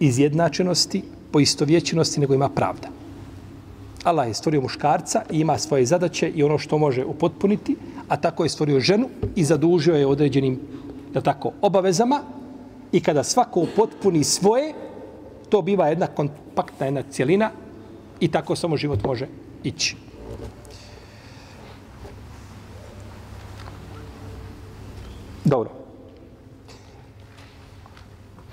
[0.00, 3.01] izjednačenosti, poistovjećenosti, nego ima pravda.
[4.04, 7.76] Allah je stvorio muškarca i ima svoje zadaće i ono što može upotpuniti,
[8.08, 10.60] a tako je stvorio ženu i zadužio je određenim
[11.14, 12.20] da tako, obavezama
[12.92, 14.74] i kada svako upotpuni svoje,
[15.48, 17.50] to biva jedna kompaktna jedna cijelina
[18.20, 19.26] i tako samo život može
[19.64, 19.96] ići.
[25.44, 25.70] Dobro.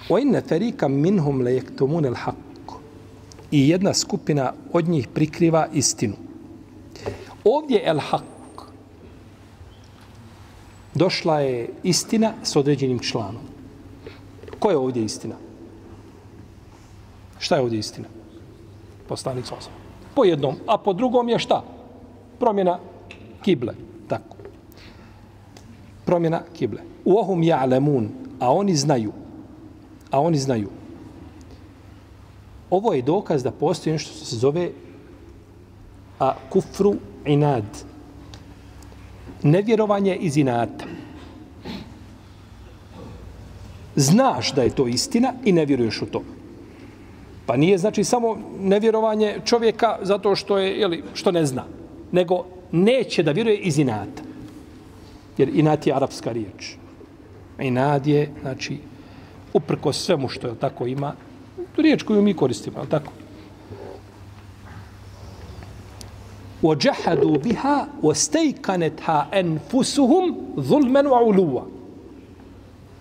[0.09, 2.48] Wa inna tarika minhum la al-haqq
[3.51, 6.13] i jedna skupina od njih prikriva istinu.
[7.43, 8.23] Ovdje El Hak
[10.95, 13.41] došla je istina s određenim članom.
[14.59, 15.35] Ko je ovdje istina?
[17.39, 18.07] Šta je ovdje istina?
[19.07, 19.69] Poslanik Sosa.
[20.15, 21.63] Po jednom, a po drugom je šta?
[22.39, 22.79] Promjena
[23.41, 23.73] kible.
[24.07, 24.35] Tako.
[26.05, 26.81] Promjena kible.
[27.05, 28.07] U ohum ja'lemun,
[28.39, 29.13] a oni znaju.
[30.11, 30.69] A oni znaju
[32.69, 34.69] ovo je dokaz da postoji nešto što se zove
[36.19, 37.63] a, kufru inad.
[39.43, 40.85] Nevjerovanje iz inata.
[43.95, 46.23] Znaš da je to istina i ne vjeruješ u to.
[47.45, 51.63] Pa nije znači samo nevjerovanje čovjeka zato što je ili što ne zna,
[52.11, 54.23] nego neće da vjeruje iz inata.
[55.37, 56.75] Jer inat je arapska riječ.
[57.59, 58.77] Inad je, znači,
[59.53, 61.13] uprko svemu što je tako ima,
[61.78, 63.12] riječ koju mi koristimo, je tako?
[66.62, 70.24] وَجَحَدُوا بِهَا وَسْتَيْكَنَتْهَا أَنْفُسُهُمْ
[70.56, 71.62] ظُلْمًا وَعُلُوًا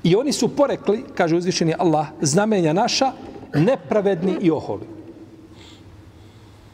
[0.03, 3.11] I oni su porekli, kaže uzvišeni Allah, znamenja naša,
[3.53, 4.87] nepravedni i oholi.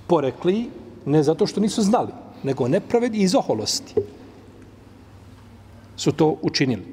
[0.08, 0.69] Porekli
[1.06, 2.12] ne zato što nisu znali,
[2.43, 3.93] nego nepravedni iz oholosti.
[5.95, 6.86] Su to učinili.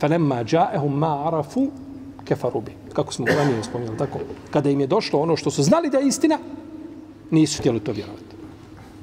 [0.00, 1.68] فَلَمَّا جَاءَهُمْ مَا عَرَفُوا
[2.24, 2.81] kefaru bi.
[2.93, 4.19] Kako smo ranije spominjali, tako?
[4.51, 6.39] Kada im je došlo ono što su znali da je istina,
[7.31, 8.35] nisu htjeli to vjerovati.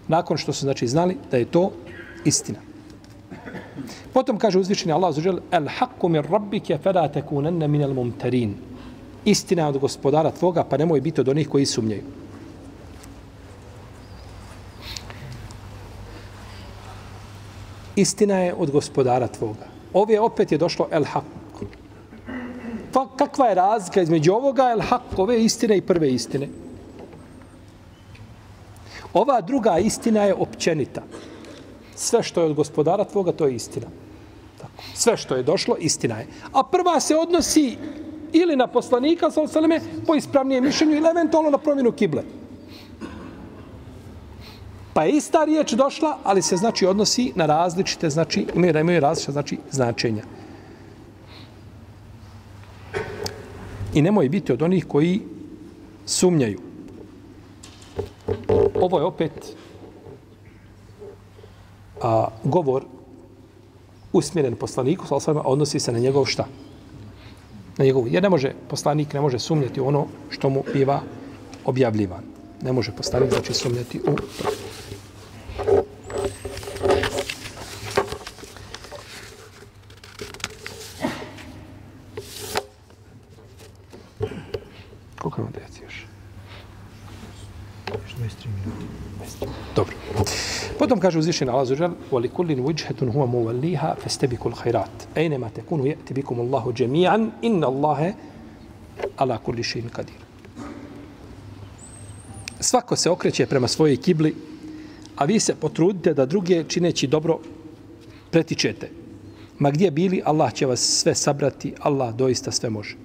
[0.09, 1.71] Nakon što su znači znali da je to
[2.25, 2.59] istina.
[4.13, 8.55] Potom kaže uzvišeni Allah zađel, El haqqu min rabbike fela tekunenne min el mumtarin.
[9.25, 12.03] Istina od gospodara tvoga, pa nemoj biti od onih koji sumnjaju.
[17.97, 19.67] Istina je od gospodara tvoga.
[19.93, 21.40] Ovdje opet je došlo el haqq.
[22.93, 26.49] Pa kakva je razlika između ovoga, el hak, ove istine i prve istine?
[29.13, 31.03] Ova druga istina je općenita.
[31.95, 33.87] Sve što je od gospodara tvoga, to je istina.
[34.59, 34.83] Tako.
[34.95, 36.27] Sve što je došlo, istina je.
[36.53, 37.77] A prva se odnosi
[38.33, 42.23] ili na poslanika, sa osaleme, po ispravnijem mišljenju, ili eventualno na promjenu kible.
[44.93, 49.33] Pa je ista riječ došla, ali se znači odnosi na različite, znači imaju, imaju različite
[49.33, 50.23] znači, značenja.
[53.95, 55.21] I nemoj biti od onih koji
[56.07, 56.61] sumnjaju.
[58.75, 59.57] Ovo je opet
[62.03, 62.85] a, govor
[64.13, 66.47] usmjeren poslaniku, sa odnosi se na njegov šta?
[67.79, 71.01] Na njegov, jer ne može, poslanik ne može sumnjati ono što mu biva
[71.65, 72.23] objavljivan.
[72.63, 74.51] Ne može poslanik znači sumnjati u to.
[85.19, 86.07] Koliko vam deci još?
[87.89, 89.47] Još 23 minuta.
[89.77, 89.95] Dobro
[91.00, 96.40] Potom kaže uzvišen Allah zužel وَلِكُلِّنْ وِجْهَةٌ هُوَ مُوَلِّيهَا فَاسْتَبِكُوا الْخَيْرَاتِ أَيْنَمَا تَكُونُ يَأْتِ بِكُمُ
[96.40, 98.16] اللَّهُ جَمِيعًا إِنَّ اللَّهَ
[99.20, 100.20] عَلَى كُلِّ شَيْءٍ قَدِيرٌ
[102.60, 104.36] Svako se okreće prema svojoj kibli,
[105.16, 107.40] a vi se potrudite da druge čineći dobro
[108.32, 108.90] pretičete.
[109.60, 112.96] Ma gdje bili, Allah će vas sve sabrati, Allah doista sve može.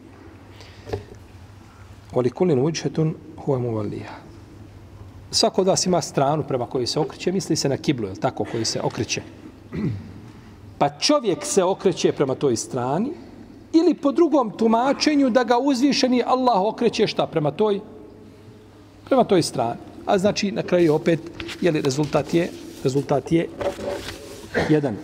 [2.12, 3.14] وَلِكُلِّنْ وِجْهَةٌ
[3.46, 4.23] هُوَ مُوَلِّيهَا
[5.35, 8.45] svako od vas ima stranu prema kojoj se okreće, misli se na kiblu, je tako,
[8.51, 9.21] koji se okreće.
[10.77, 13.11] Pa čovjek se okreće prema toj strani
[13.73, 17.79] ili po drugom tumačenju da ga uzvišeni Allah okreće šta prema toj
[19.05, 19.79] prema toj strani.
[20.05, 21.19] A znači na kraju opet
[21.61, 22.49] je li rezultat je
[22.83, 23.49] rezultat je
[24.69, 24.95] jedan.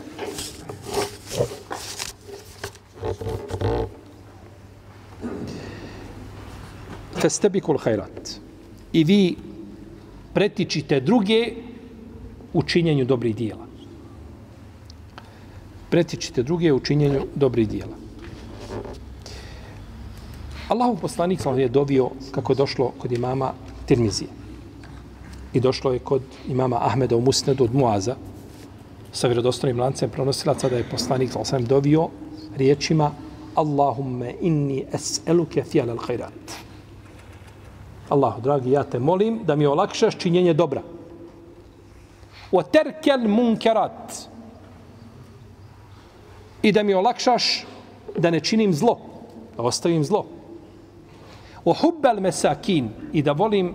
[7.21, 8.39] Festebikul hajrat.
[8.93, 9.36] I vi
[10.34, 11.53] pretičite druge
[12.53, 13.65] u činjenju dobrih dijela.
[15.89, 17.95] Pretičite druge u činjenju dobrih dijela.
[20.67, 23.53] Allahu poslanik sam je dobio kako je došlo kod imama
[23.86, 24.29] Tirmizije.
[25.53, 28.15] I došlo je kod imama Ahmeda u Musnedu od Muaza
[29.11, 32.07] sa vjerodostojnim lancem pronosilaca da je poslanik sam dovio
[32.57, 33.11] riječima
[33.55, 36.70] Allahumme inni es'eluke fijal al-khairat.
[38.12, 40.82] Allahu, dragi, ja te molim da mi olakšaš činjenje dobra.
[42.51, 44.28] O terkel munkerat.
[46.64, 47.64] I da mi olakšaš
[48.18, 48.97] da ne činim zlo.
[49.55, 50.26] Da ostavim zlo.
[51.66, 52.89] O hubbel mesakin.
[53.14, 53.74] I da volim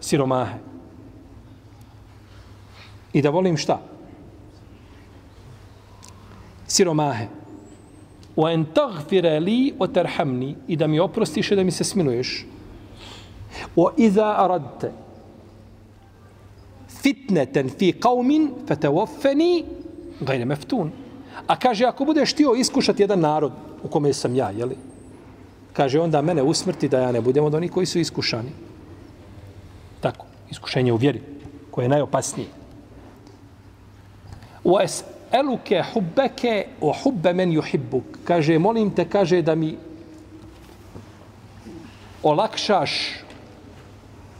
[0.00, 0.58] siromahe.
[3.12, 3.78] I da volim šta?
[6.66, 7.28] Siromahe.
[8.36, 10.56] O en tagfire li o terhamni.
[10.66, 11.84] I da mi oprostiš i da mi se
[13.76, 14.92] O iza aradte
[17.02, 19.64] fitneten fi kaumin fetewofeni
[20.20, 20.90] gajne meftun.
[21.46, 23.52] A kaže, ako budeš tio iskušati jedan narod
[23.82, 24.76] u kome sam ja, jeli?
[25.72, 28.50] Kaže, onda mene usmrti da ja ne budem od onih koji su iskušani.
[30.00, 31.20] Tako, iskušenje u vjeri,
[31.70, 32.48] koje je najopasnije.
[34.64, 38.04] U es eluke hubbeke o hubbe men juhibbuk.
[38.24, 39.76] Kaže, molim te, kaže, da mi
[42.22, 43.25] olakšaš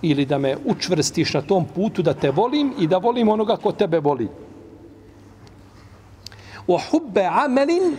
[0.02, 3.72] ili da me učvrstiš na tom putu da te volim i da volim onoga ko
[3.72, 4.28] tebe voli.
[6.66, 7.96] Wa hubbe amelin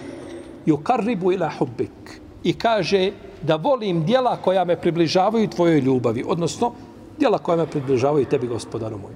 [0.66, 2.22] yuqarribu ila hubbik.
[2.44, 6.74] I kaže da volim dijela koja me približavaju tvojoj ljubavi, odnosno
[7.20, 9.14] dijela koja me približavaju tebi, gospodaru moj.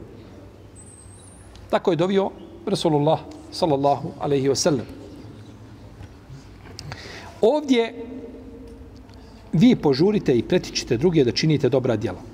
[1.69, 2.29] Tako je dovio
[2.65, 3.19] Rasulullah
[3.51, 4.85] sallallahu alaihi wa sallam.
[7.41, 8.05] Ovdje
[9.53, 12.30] vi požurite i pretičite druge da činite dobra djela.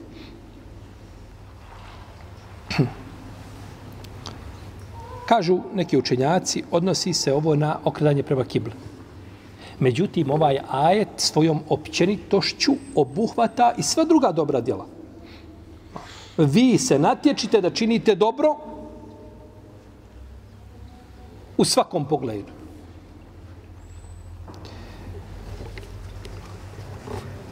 [5.28, 8.74] Kažu neki učenjaci, odnosi se ovo na okredanje prema kibli.
[9.80, 14.86] Međutim, ovaj ajet svojom općenitošću obuhvata i sva druga dobra djela.
[16.38, 18.56] Vi se natječite da činite dobro
[21.58, 22.52] u svakom pogledu.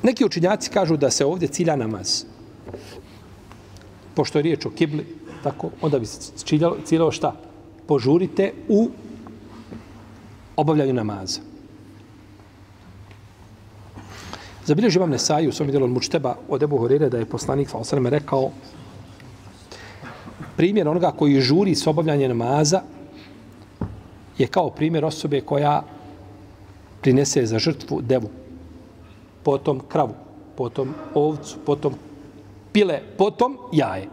[0.03, 2.23] Neki učinjaci kažu da se ovdje cilja namaz.
[4.13, 5.05] Pošto je riječ o kibli,
[5.43, 7.45] tako, onda bi se ciljalo, ciljalo šta?
[7.88, 8.90] Požurite u
[10.56, 11.40] obavljanju namaza.
[14.66, 18.52] Zabilježi vam Nesaju u svom delu Mučteba od Ebu Horire da je poslanik Falsaleme rekao
[20.58, 22.82] primjer onoga koji žuri s obavljanjem namaza
[24.38, 25.84] je kao primjer osobe koja
[27.02, 28.30] prinese za žrtvu devu,
[29.44, 30.14] potom kravu,
[30.58, 31.94] potom ovcu, potom
[32.74, 34.08] pile, potom jaje.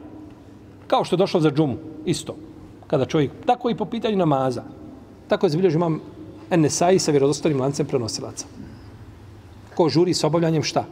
[0.87, 2.37] Kao što je došlo za džumu, isto.
[2.93, 4.63] Kada čovjek, tako i po pitanju namaza.
[5.29, 6.01] Tako je zabilježio imam
[6.51, 8.47] Enesai sa vjerozostanim lancem prenosilaca.
[9.75, 10.85] Ko žuri s obavljanjem šta?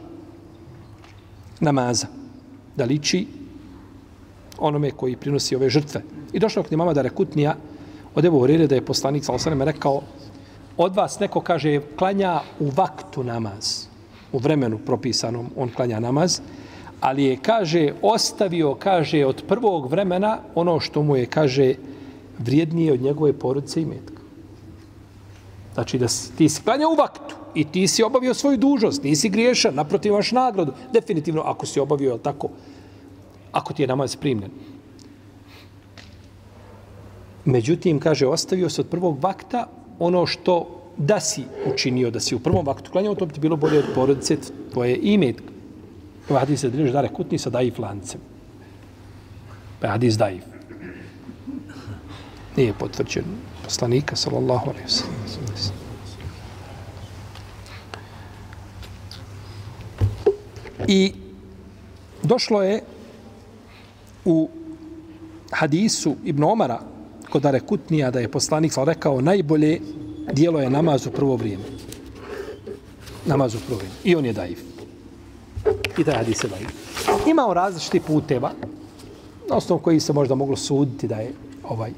[1.59, 2.07] Namaza.
[2.75, 3.27] Da liči
[4.57, 6.01] onome koji prinosi ove žrtve.
[6.33, 7.55] I došlo k njima da rekutnija
[8.15, 10.01] od Ebu Horire da je poslanik sa osanem rekao
[10.77, 13.85] od vas neko kaže klanja u vaktu namaz.
[14.31, 16.41] U vremenu propisanom on klanja namaz.
[17.01, 21.73] Ali je, kaže, ostavio, kaže, od prvog vremena ono što mu je, kaže,
[22.41, 24.21] vrijednije od njegove porodice i metka.
[25.73, 29.29] Znači da si, ti si klanja u vaktu i ti si obavio svoju dužnost, nisi
[29.29, 30.73] griješan, naprotiv imaš nagradu.
[30.93, 32.49] Definitivno, ako si obavio, tako,
[33.51, 34.51] ako ti je namaz primljen.
[37.45, 39.67] Međutim, kaže, ostavio se od prvog vakta
[39.99, 43.55] ono što da si učinio, da si u prvom vaktu klanjao, to bi ti bilo
[43.55, 44.37] bolje od porodice
[44.71, 45.51] tvoje imetka.
[46.29, 48.19] Ovaj hadis se drži dare kutni sa daif lancem.
[49.79, 50.50] Pa hadis daif.
[52.55, 53.25] Nije potvrđen
[53.63, 55.81] poslanika, sallallahu alaihi wa.
[60.87, 61.13] I
[62.23, 62.81] došlo je
[64.25, 64.49] u
[65.51, 66.79] hadisu Ibn Omara,
[67.29, 69.79] kod Arekutnija da je poslanik sal rekao najbolje
[70.33, 71.63] dijelo je namaz u prvo vrijeme.
[73.25, 73.95] Namaz u prvo vrijeme.
[74.03, 74.59] I on je daif.
[75.97, 76.69] I taj hadis je daif.
[77.27, 78.51] Imao različiti puteva,
[79.49, 81.33] na osnovu koji se možda moglo suditi da je
[81.63, 81.91] ovaj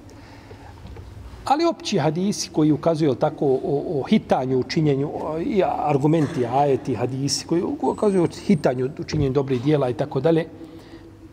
[1.46, 5.12] Ali opći hadisi koji ukazuju tako o, o hitanju, učinjenju,
[5.46, 10.46] i argumenti, ajeti, hadisi koji ukazuju o hitanju, učinjenju dobrih dijela i tako dalje,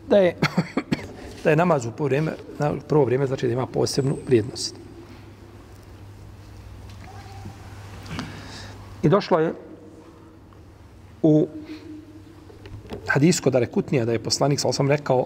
[0.09, 0.35] da je,
[1.43, 4.75] da je namaz u prvo vrijeme, na prvo vrijeme znači da ima posebnu vrijednost.
[9.03, 9.53] I došlo je
[11.23, 11.47] u
[13.07, 15.25] hadisko da rekutnija da je poslanik, sa sam rekao,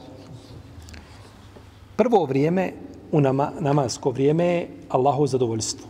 [1.95, 2.71] prvo vrijeme
[3.11, 5.87] u nama, namasko vrijeme je Allahov zadovoljstvo.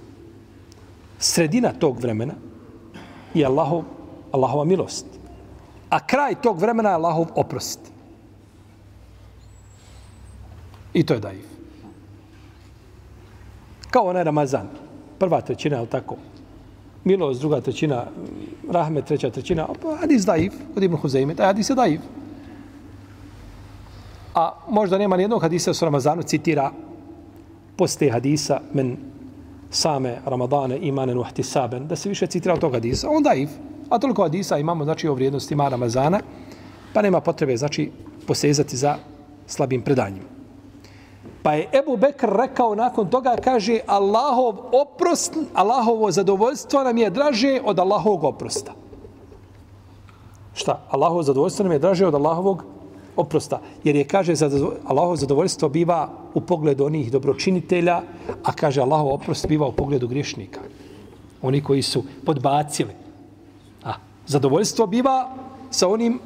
[1.20, 2.34] Sredina tog vremena
[3.34, 3.84] je Allahov,
[4.32, 5.05] Allahova milost.
[5.89, 7.80] A kraj tog vremena je Allahov oprost.
[10.93, 11.45] I to je daif.
[13.91, 14.68] Kao onaj Ramazan.
[15.20, 16.16] Prva trećina, je tako?
[17.03, 18.05] Milost, druga trećina,
[18.72, 19.68] rahmet, treća trećina.
[19.82, 22.01] Pa hadis daif, od Ibn Huzeime, taj hadis je daif.
[24.36, 26.72] A možda nema nijednog hadisa s Ramazanu citira
[27.78, 28.97] poste hadisa men
[29.69, 33.49] same Ramadane imanen uhtisaben, da se više citira od tog hadisa, on daif.
[33.89, 36.19] A toliko hadisa imamo, znači, o vrijednostima Ramazana,
[36.93, 37.91] pa nema potrebe, znači,
[38.28, 38.95] posezati za
[39.47, 40.26] slabim predanjima.
[41.43, 47.61] Pa je Ebu Bekr rekao nakon toga, kaže, Allahov oprost, Allahovo zadovoljstvo nam je draže
[47.65, 48.73] od Allahovog oprosta.
[50.53, 50.80] Šta?
[50.89, 52.63] Allahovo zadovoljstvo nam je draže od Allahovog
[53.16, 53.61] oprosta.
[53.84, 54.34] Jer je, kaže,
[54.86, 58.01] Allahovo zadovoljstvo biva u pogledu onih dobročinitelja,
[58.43, 60.59] a kaže, Allahov oprost biva u pogledu griješnika.
[61.41, 62.93] Oni koji su podbacili.
[63.84, 63.93] A,
[64.28, 65.36] zadovoljstvo biva
[65.72, 66.20] sa onim,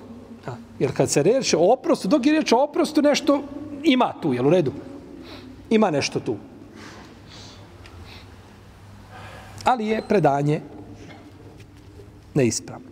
[0.48, 3.42] a, jer kad se reče o oprostu, dok je reč o oprostu, nešto
[3.84, 4.72] ima tu, jel u redu?
[5.70, 6.36] Ima nešto tu.
[9.64, 10.62] Ali je predanje
[12.34, 12.89] neispravno.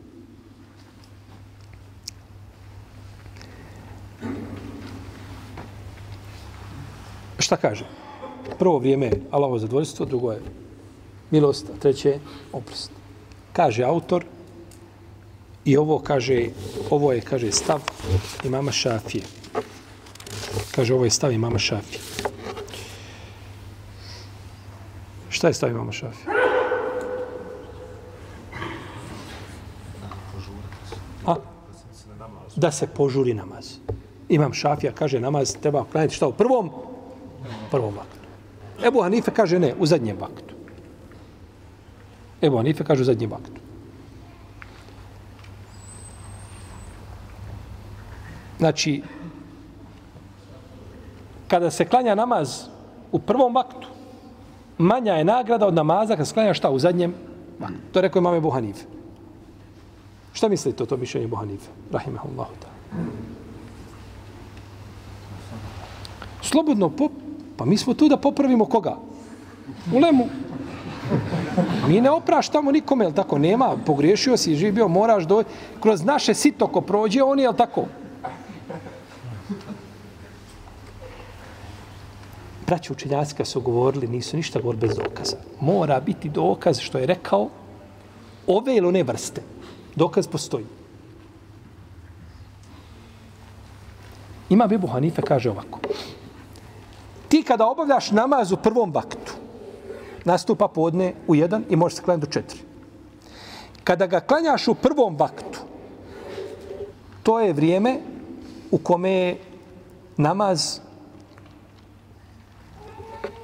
[7.40, 7.86] Šta kaže?
[8.60, 10.42] Prvo vrijeme je Allahovo zadovoljstvo, drugo je
[11.32, 12.20] milost, a treće je
[12.54, 12.92] oprost.
[13.54, 14.26] Kaže autor,
[15.68, 16.48] i ovo kaže,
[16.90, 17.82] ovo je, kaže, stav
[18.44, 19.24] imama Šafije.
[20.72, 22.00] Kaže, ovo je stav imama Šafije.
[25.30, 26.36] Šta je stav imama Šafije?
[31.26, 31.36] A?
[32.56, 33.76] Da se požuri namaz.
[34.30, 36.72] Imam Šafija, kaže, namaz treba klanjati šta u prvom?
[37.68, 38.28] Prvom vaktu.
[38.86, 40.54] Ebu Hanife kaže ne, u zadnjem vaktu.
[42.42, 43.62] Ebu Hanife kaže u zadnjem vaktu.
[48.58, 49.04] Znači,
[51.48, 52.64] kada se klanja namaz
[53.12, 53.88] u prvom vaktu,
[54.78, 57.14] manja je nagrada od namaza kada se klanja šta u zadnjem
[57.60, 57.78] vaktu.
[57.92, 58.86] To je rekao imam Ebu Hanife.
[60.34, 61.70] Šta mislite o to mišljenju Ebu Hanife?
[61.92, 62.78] Rahimahullahu ta'ala.
[66.42, 67.12] Slobodno pop,
[67.58, 68.98] Pa mi smo tu da popravimo koga?
[69.94, 70.28] Ulemu.
[71.88, 73.38] Mi ne opraštamo nikome, jel tako?
[73.38, 75.44] Nema, pogriješio si, živio, moraš do...
[75.80, 77.86] Kroz naše sito ko prođe, oni, jel tako?
[82.68, 85.38] Braći učenjaci su govorili, nisu ništa govorili bez dokaza.
[85.62, 87.50] Mora biti dokaz što je rekao
[88.48, 89.42] ove ili one vrste.
[89.96, 90.66] Dokaz postoji.
[94.50, 95.80] Ima Bebu Hanife, kaže ovako.
[97.28, 99.34] Ti kada obavljaš namaz u prvom vaktu,
[100.26, 102.60] nastupa podne u jedan i može se klanjati do četiri.
[103.84, 105.60] Kada ga klanjaš u prvom vaktu,
[107.24, 108.00] to je vrijeme
[108.72, 109.38] u kome je
[110.18, 110.80] namaz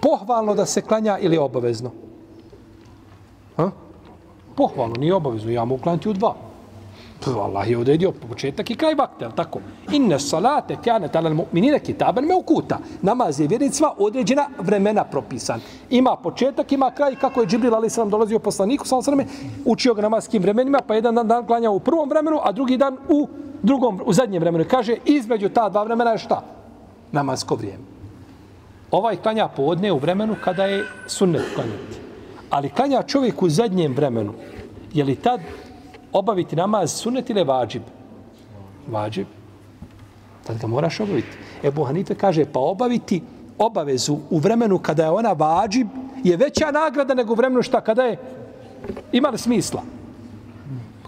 [0.01, 1.91] pohvalno da se klanja ili obavezno?
[3.57, 3.71] Ha?
[4.55, 5.51] Pohvalno, nije obavezno.
[5.51, 6.35] Ja mogu klanjati u dva.
[7.31, 9.59] Allah je odredio početak i kraj vakta, tako?
[9.91, 12.79] Inne salate kjane talal mu'minine kitaben me ukuta.
[13.01, 15.61] Namaz je vjernicima određena vremena propisan.
[15.89, 19.19] Ima početak, ima kraj, kako je Džibril ali sam dolazio poslaniku, sam sam
[19.65, 22.97] učio ga namaskim vremenima, pa jedan dan, dan klanjao u prvom vremenu, a drugi dan
[23.09, 23.27] u
[23.61, 24.65] drugom, u zadnjem vremenu.
[24.69, 26.43] Kaže, između ta dva vremena je šta?
[27.11, 27.83] Namasko vrijeme.
[28.91, 31.97] Ovaj klanja podne u vremenu kada je sunnet klanjati.
[32.49, 34.33] Ali klanja čovjek u zadnjem vremenu.
[34.93, 35.39] Je li tad
[36.13, 37.81] obaviti namaz sunnet ili vađib?
[38.87, 39.27] Vađib.
[40.47, 41.37] Tad ga moraš obaviti.
[41.63, 43.21] Ebu Hanife kaže, pa obaviti
[43.57, 45.87] obavezu u vremenu kada je ona vađib
[46.23, 48.17] je veća nagrada nego u vremenu šta kada je
[49.11, 49.83] ima li smisla?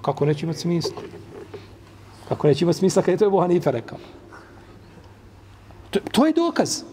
[0.01, 1.01] Kako neće imati smisla?
[2.29, 3.97] Kako neće imati smisla kada je to Ebu Hanife rekao?
[5.89, 6.83] To, to je dokaz.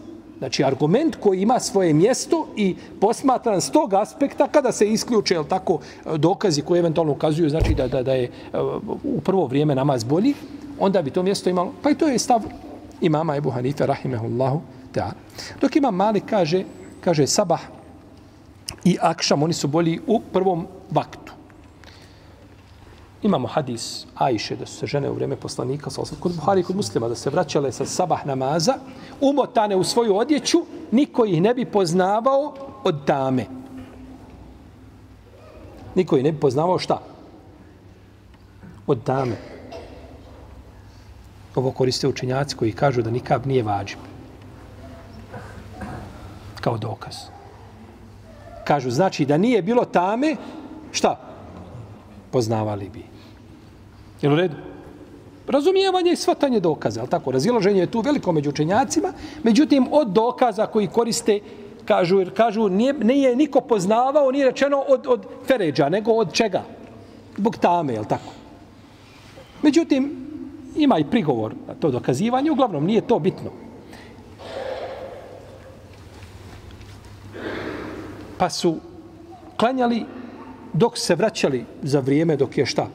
[0.43, 5.43] Znači, argument koji ima svoje mjesto i posmatran s tog aspekta, kada se isključe, jel
[5.43, 5.79] tako,
[6.17, 8.29] dokazi koji eventualno ukazuju, znači da, da, da je e,
[9.03, 10.33] u prvo vrijeme namaz bolji,
[10.79, 12.41] onda bi to mjesto imalo, pa i to je stav
[13.01, 14.61] imama Ebu Hanife, rahimehullahu,
[14.93, 15.13] ta'ala.
[15.61, 16.63] Dok imam mali kaže,
[17.01, 17.61] kaže sabah
[18.83, 21.32] i akšam, oni su bolji u prvom vaktu.
[23.23, 27.07] Imamo hadis Ajše da su se žene u vrijeme poslanika, kod Buhari i kod muslima,
[27.07, 28.73] da se vraćale sa sabah namaza,
[29.21, 30.57] umotane u svoju odjeću,
[30.91, 32.53] niko ih ne bi poznavao
[32.83, 33.45] od dame.
[35.95, 36.99] Niko ih ne bi poznavao šta?
[38.87, 39.35] Od dame.
[41.55, 43.99] Ovo koriste učenjaci koji kažu da nikab nije vađib.
[46.61, 47.15] Kao dokaz.
[48.65, 50.35] Kažu, znači da nije bilo tame,
[50.91, 51.19] šta?
[52.31, 53.12] Poznavali bi.
[54.21, 54.55] Jel u redu?
[55.47, 57.31] Razumijevanje i svatanje dokaza, ali tako?
[57.31, 61.39] Razilaženje je tu veliko među učenjacima, međutim, od dokaza koji koriste,
[61.85, 66.63] kažu, jer kažu, nije, nije niko poznavao, nije rečeno od, od Feređa, nego od čega?
[67.37, 68.33] Zbog tame, jel tako?
[69.61, 70.11] Međutim,
[70.75, 73.51] ima i prigovor na to dokazivanje, uglavnom nije to bitno.
[78.37, 78.75] Pa su
[79.57, 80.05] klanjali
[80.73, 82.87] dok se vraćali za vrijeme dok je šta?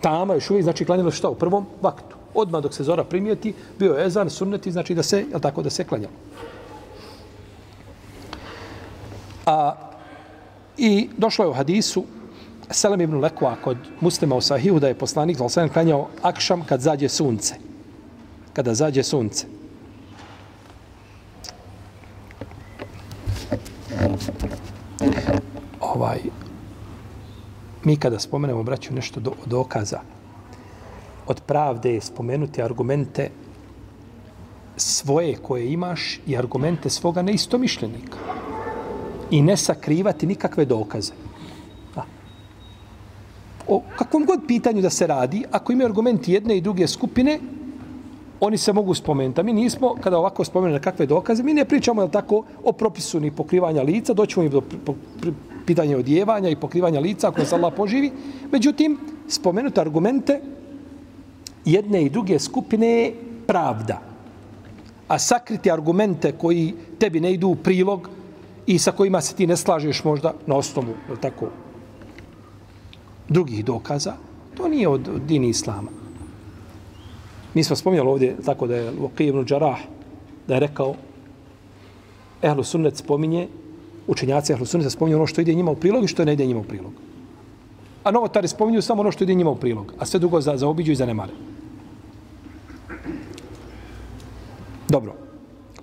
[0.00, 2.16] Tama još uvijek, znači klanjalo šta u prvom vaktu.
[2.34, 5.70] Odmah dok se zora primijeti, bio je ezan, sunneti, znači da se, je tako, da
[5.70, 6.14] se klanjalo.
[9.46, 9.74] A,
[10.76, 12.04] I došlo je u hadisu,
[12.70, 17.08] Selam ibn Lekua kod muslima u Sahihu da je poslanik zal klanjao akšam kad zađe
[17.08, 17.54] sunce.
[18.52, 19.46] Kada zađe sunce.
[25.80, 26.18] Ovaj,
[27.86, 30.00] mi kada spomenemo, braću, nešto do, dokaza,
[31.26, 33.30] od pravde je spomenuti argumente
[34.76, 38.18] svoje koje imaš i argumente svoga neistomišljenika.
[39.30, 41.12] I ne sakrivati nikakve dokaze.
[41.96, 42.02] A.
[43.68, 47.38] O kakvom god pitanju da se radi, ako imaju argumenti jedne i druge skupine,
[48.46, 49.40] oni se mogu spomenuti.
[49.40, 53.20] A mi nismo, kada ovako spomenemo kakve dokaze, mi ne pričamo jel tako, o propisu
[53.20, 54.62] ni pokrivanja lica, doćemo im do
[55.66, 58.12] pitanja odjevanja i pokrivanja lica ako se Allah poživi.
[58.52, 60.40] Međutim, spomenuti argumente
[61.64, 63.14] jedne i druge skupine je
[63.46, 64.00] pravda.
[65.08, 68.08] A sakriti argumente koji tebi ne idu u prilog
[68.66, 71.50] i sa kojima se ti ne slažeš možda na osnovu tako,
[73.28, 74.14] drugih dokaza,
[74.56, 76.05] to nije od, od dini Islama.
[77.56, 79.78] Mi smo spominjali ovdje tako da je Luqi ibn Đarah
[80.46, 80.94] da je rekao
[82.42, 83.48] Ehlu Sunnet spominje
[84.06, 86.60] učenjaci Ehlu Sunnet spominju ono što ide njima u prilog i što ne ide njima
[86.60, 86.92] u prilog.
[88.04, 90.68] A novotari spominju samo ono što ide njima u prilog, a sve drugo za, za
[90.68, 91.32] obiđu i zanemare.
[94.88, 95.14] Dobro.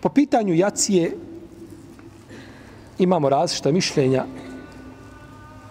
[0.01, 1.17] Po pitanju jacije
[2.99, 4.25] imamo različita mišljenja.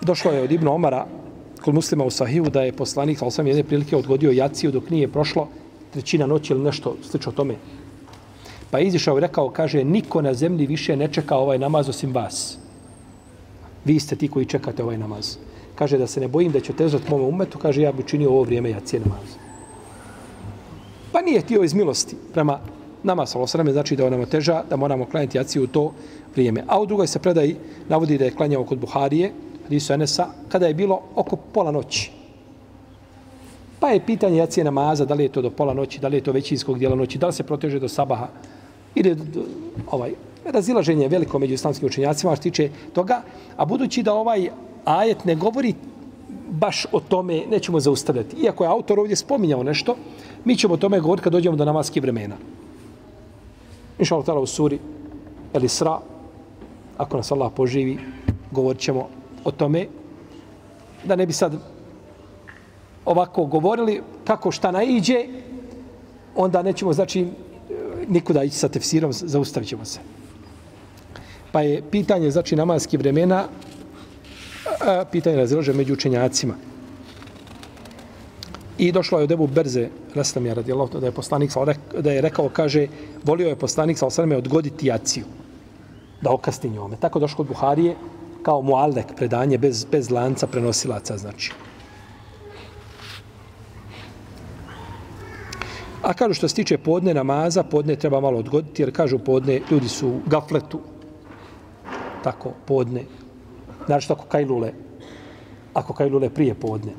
[0.00, 1.06] Došlo je od Ibn Omara
[1.64, 5.08] kod muslima u Sahiju da je poslanik, ali sam jedne prilike odgodio jaciju dok nije
[5.08, 5.48] prošlo
[5.92, 7.56] trećina noći ili nešto slično tome.
[8.70, 12.12] Pa je izišao i rekao, kaže, niko na zemlji više ne čeka ovaj namaz osim
[12.12, 12.58] vas.
[13.84, 15.36] Vi ste ti koji čekate ovaj namaz.
[15.74, 18.42] Kaže da se ne bojim da će tezat mome umetu, kaže ja bi činio ovo
[18.42, 19.36] vrijeme ja cijel namaz.
[21.12, 22.60] Pa nije htio iz milosti prema
[23.02, 25.92] nama sa znači da nam teža, da moramo klanjati jaciju u to
[26.34, 26.64] vrijeme.
[26.66, 27.54] A u drugoj se predaj
[27.88, 29.32] navodi da je klanjao kod Buharije,
[29.62, 32.21] Hadisu Enesa, kada je bilo oko pola noći.
[33.82, 36.20] Pa je pitanje jacije namaza, da li je to do pola noći, da li je
[36.20, 38.28] to većinskog dijela noći, da li se proteže do sabaha.
[38.94, 39.16] ide
[39.90, 40.12] ovaj,
[40.44, 43.22] razilaženje je veliko među islamskim učenjacima što se tiče toga,
[43.56, 44.50] a budući da ovaj
[44.84, 45.74] ajet ne govori
[46.50, 48.36] baš o tome, nećemo zaustavljati.
[48.36, 49.96] Iako je autor ovdje spominjao nešto,
[50.44, 52.36] mi ćemo o tome govoriti kad dođemo do namaskih vremena.
[53.98, 54.78] Inša Allah u suri
[55.54, 55.98] El Isra,
[56.98, 57.98] ako nas Allah poživi,
[58.50, 59.08] govorit ćemo
[59.44, 59.86] o tome,
[61.04, 61.71] da ne bi sad
[63.04, 65.26] ovako govorili kako šta naiđe,
[66.36, 67.26] onda nećemo, znači,
[68.08, 70.00] nikuda ići sa tefsirom, zaustavit ćemo se.
[71.52, 73.44] Pa je pitanje, znači, namaskih vremena,
[74.80, 76.54] a, pitanje razilaže među učenjacima.
[78.78, 81.52] I došlo je od Ebu Berze, Reslam je radijallahu da je poslanik,
[82.00, 82.86] da je rekao, kaže,
[83.24, 85.24] volio je poslanik, sa osrame, odgoditi jaciju,
[86.20, 86.96] da okasti njome.
[87.00, 87.96] Tako došlo od Buharije,
[88.42, 91.52] kao muallek predanje, bez, bez lanca prenosilaca, znači.
[96.02, 99.88] A kažu što se tiče podne namaza, podne treba malo odgoditi, jer kažu podne, ljudi
[99.88, 100.80] su u gafletu,
[102.24, 103.04] tako, podne.
[103.86, 104.72] Znači, ako kajlule,
[105.74, 106.92] ako kajlule prije podne.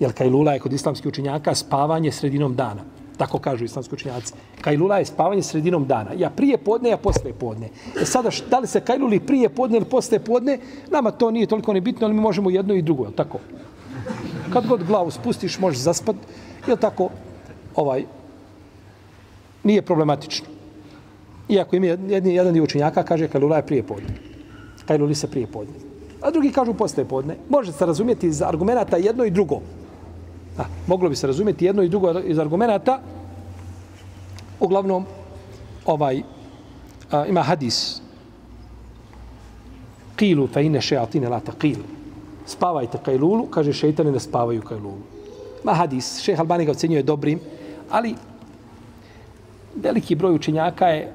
[0.00, 2.82] Jer kajlula je kod islamskih učenjaka spavanje sredinom dana.
[3.16, 4.34] Tako kažu islamski učenjaci.
[4.60, 6.10] Kajlula je spavanje sredinom dana.
[6.16, 7.68] Ja prije podne, ja posle podne.
[8.00, 10.58] E sada, da li se kajluli prije podne ili posle podne,
[10.90, 13.38] nama to nije toliko ni bitno, ali mi možemo jedno i drugo, je tako?
[14.52, 16.16] Kad god glavu spustiš, možeš zaspat,
[16.66, 17.08] je tako?
[17.76, 18.04] Ovaj,
[19.64, 20.46] nije problematično.
[21.48, 24.14] Iako ima jedni, jedan dio učenjaka kaže kajlula je prije podne.
[24.86, 25.74] Kajluli se prije podne.
[26.22, 27.36] A drugi kažu posle podne.
[27.48, 29.60] Može se razumjeti iz argumenta jedno i drugo.
[30.58, 33.00] A, moglo bi se razumjeti jedno i drugo iz argumenta.
[34.60, 35.04] Uglavnom,
[35.86, 36.22] ovaj,
[37.10, 38.00] a, ima hadis.
[40.16, 41.78] Kilu fe ine šeatine la taqil.
[42.46, 45.02] Spavajte kajlulu, kaže šeitane ne spavaju kajlulu.
[45.64, 47.40] Ma hadis, šeha Albani ga ocenjuje dobrim,
[47.90, 48.14] ali
[49.74, 51.12] veliki broj učenjaka je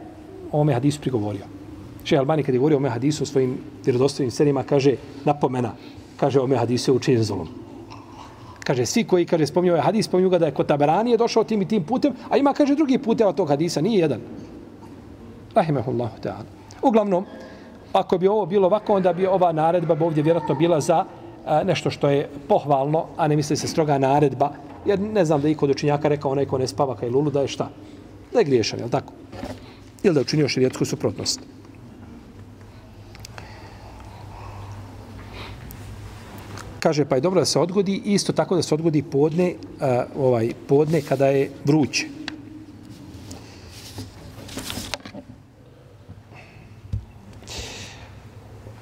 [0.51, 1.45] o ome hadisu prigovorio.
[2.03, 4.95] Šeha Albani kada je govorio o ome hadisu u svojim vjerodostojnim serijima, kaže
[5.25, 5.71] napomena,
[6.17, 7.47] kaže o ome hadisu je učinjen zolom.
[8.63, 11.43] Kaže, svi koji, kaže, spominju ovaj hadis, spominju ga da je kod Taberani je došao
[11.43, 14.21] tim i tim putem, a ima, kaže, drugi puteva tog hadisa, nije jedan.
[15.55, 16.45] Rahimahullahu ta'ala.
[16.81, 17.25] Uglavnom,
[17.93, 21.05] ako bi ovo bilo ovako, onda bi ova naredba bi ovdje vjerojatno bila za
[21.65, 24.51] nešto što je pohvalno, a ne misli se stroga naredba,
[24.85, 27.31] jer ne znam da je i kod učinjaka rekao onaj ko ne spava kaj lulu,
[27.31, 27.69] da je šta?
[28.33, 29.13] Da je griješan, je li tako?
[30.03, 31.39] Ili da je učinio širijetsku suprotnost.
[36.79, 40.53] Kaže, pa je dobro da se odgodi, isto tako da se odgodi podne, uh, ovaj,
[40.67, 42.07] podne kada je vruće.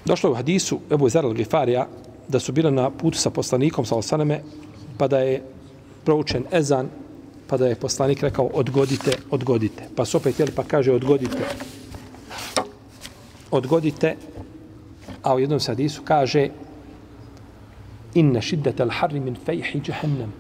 [0.05, 1.85] Došlo je u hadisu Ebu Zer al-Gifarija
[2.29, 4.41] da su bila na putu sa poslanikom, sa osaname,
[4.97, 5.41] pa da je
[6.05, 6.89] proučen ezan,
[7.47, 9.89] pa da je poslanik rekao odgodite, odgodite.
[9.95, 11.37] Pa su opet jeli, pa kaže odgodite.
[13.51, 14.15] Odgodite,
[15.23, 16.49] a u jednom sadisu kaže
[18.13, 20.33] inne šiddete al harri min fejhi jahannam.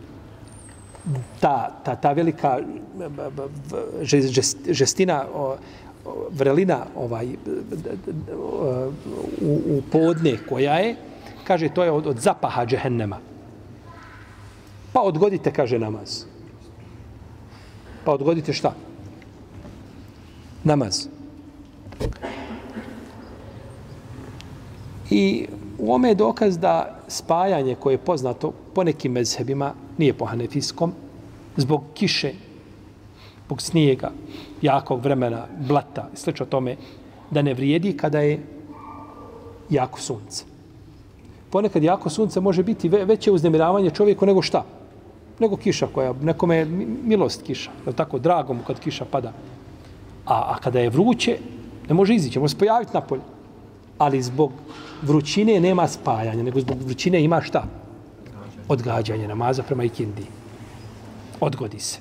[1.39, 2.59] Ta, ta, ta velika
[4.69, 5.25] žestina,
[6.31, 7.27] vrelina ovaj,
[9.41, 10.95] u, u podne koja je,
[11.49, 13.17] kaže to je od, od zapaha džehennema.
[14.93, 16.25] Pa odgodite, kaže namaz.
[18.05, 18.73] Pa odgodite šta?
[20.63, 21.07] Namaz.
[25.09, 25.47] I
[25.79, 30.93] u ome je dokaz da spajanje koje je poznato po nekim mezhebima, nije po hanefijskom,
[31.57, 32.33] zbog kiše,
[33.45, 34.11] zbog snijega,
[34.61, 36.45] jakog vremena, blata i sl.
[36.49, 36.77] tome,
[37.31, 38.37] da ne vrijedi kada je
[39.69, 40.48] jako sunce.
[41.49, 44.63] Ponekad jako sunce može biti ve- veće uznemiravanje čovjeku nego šta?
[45.39, 46.65] Nego kiša koja, nekome je
[47.03, 49.33] milost kiša, je tako, drago mu kad kiša pada.
[50.25, 51.37] A, a kada je vruće,
[51.89, 53.21] ne može izići, može se pojaviti napolje.
[53.97, 54.51] Ali zbog
[55.01, 57.63] vrućine nema spajanja, nego zbog vrućine ima šta?
[58.67, 60.25] Odgađanje namaza prema ikindi.
[61.39, 61.99] Odgodi se.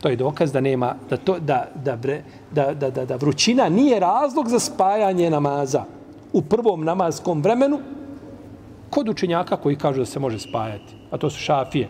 [0.00, 3.68] To je dokaz da nema, da, to, da, da, bre, da, da, da, da vrućina
[3.68, 5.84] nije razlog za spajanje namaza
[6.32, 7.78] u prvom namaskom vremenu
[8.90, 10.94] kod učenjaka koji kažu da se može spajati.
[11.10, 11.88] A to su šafije.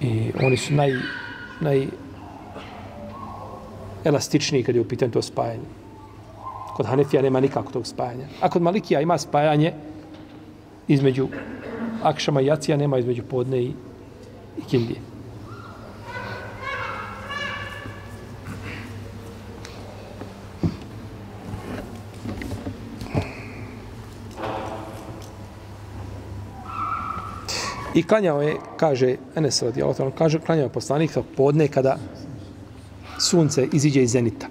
[0.00, 0.92] I oni su naj,
[1.60, 1.86] naj
[4.04, 5.68] elastičniji kad je u pitanju to spajanje.
[6.76, 8.26] Kod Hanefija nema nikako tog spajanja.
[8.40, 9.72] A kod Malikija ima spajanje
[10.88, 11.28] između
[12.02, 13.72] Akšama i Jacija, nema između podne i,
[14.58, 15.09] i Kindije.
[27.94, 31.98] I klanjao je, kaže Enes radijallahu kaže klanjao je poslanik podne kada
[33.18, 34.46] sunce iziđe iz zenita.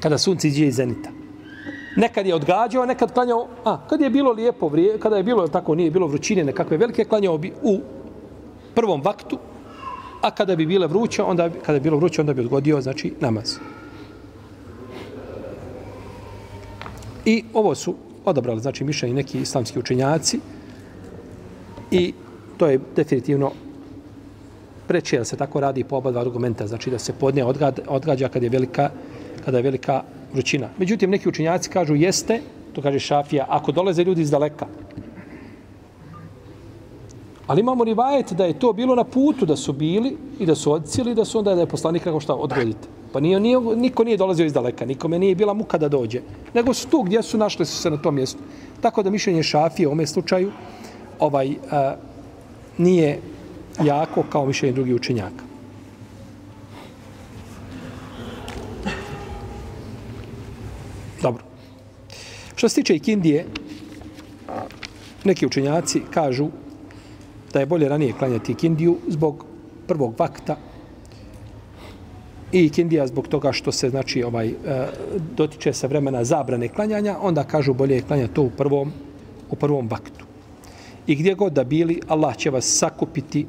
[0.00, 1.10] Kada sunce iziđe iz zenita.
[1.96, 5.74] Nekad je odgađao, nekad klanjao, a kad je bilo lijepo vrije, kada je bilo tako,
[5.74, 7.80] nije bilo vrućine, nekakve velike, klanjao bi u
[8.74, 9.38] prvom vaktu,
[10.22, 13.14] a kada bi bile vruće, onda bi, kada bi bilo vruće, onda bi odgodio, znači,
[13.20, 13.56] namaz.
[17.24, 17.94] I ovo su
[18.24, 20.40] odabrali, znači, mišljenje neki islamski učenjaci
[21.90, 22.12] i
[22.56, 23.52] to je definitivno
[24.88, 28.28] preče da se tako radi po oba dva argumenta, znači da se podne odgađa, odgađa
[28.28, 28.90] kad je velika,
[29.44, 30.68] kada je velika vrućina.
[30.78, 32.40] Međutim, neki učinjaci kažu jeste,
[32.72, 34.66] to kaže Šafija, ako dolaze ljudi iz daleka.
[37.46, 40.72] Ali imamo rivajet da je to bilo na putu da su bili i da su
[40.72, 42.88] odcijeli da su onda da je poslanik rekao šta odgodite.
[43.12, 46.20] Pa nije, nije, niko nije dolazio iz daleka, nikome nije bila muka da dođe.
[46.54, 48.38] Nego su tu gdje su našli su se na tom mjestu.
[48.80, 50.52] Tako da mišljenje Šafije u ovom slučaju
[51.18, 51.94] ovaj, a,
[52.78, 53.18] nije
[53.82, 55.44] jako kao mišljenje drugih učenjaka.
[61.22, 61.42] Dobro.
[62.56, 63.46] Što se tiče ikindije,
[65.24, 66.48] neki učenjaci kažu
[67.52, 69.44] da je bolje ranije klanjati ikindiju zbog
[69.86, 70.56] prvog vakta
[72.52, 74.54] i ikindija zbog toga što se znači ovaj e,
[75.36, 78.92] dotiče se vremena zabrane klanjanja, onda kažu bolje je klanjati to u prvom,
[79.50, 80.27] u prvom vaktu.
[81.08, 83.46] I gdje god da bili, Allah će vas sakupiti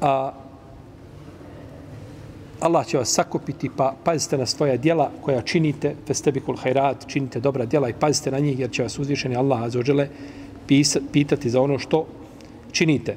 [0.00, 0.32] a
[2.60, 7.64] Allah će vas sakupiti, pa pazite na svoja djela koja činite, festebikul hajrat, činite dobra
[7.64, 10.08] djela i pazite na njih, jer će vas uzvišeni Allah azođele
[11.12, 12.06] pitati za ono što
[12.72, 13.16] činite.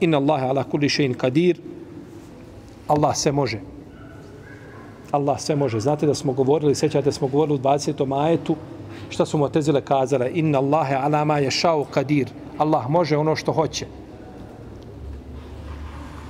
[0.00, 1.60] Inna Allahe ala kulli še'in kadir,
[2.88, 3.60] Allah sve može.
[5.10, 5.80] Allah sve može.
[5.80, 8.06] Znate da smo govorili, sećate da smo govorili u 20.
[8.06, 8.56] majetu,
[9.14, 9.48] šta su mu
[9.84, 10.30] kazale?
[10.34, 11.86] Inna Allahe ala ma je qadir.
[11.90, 12.28] kadir.
[12.58, 13.86] Allah može ono što hoće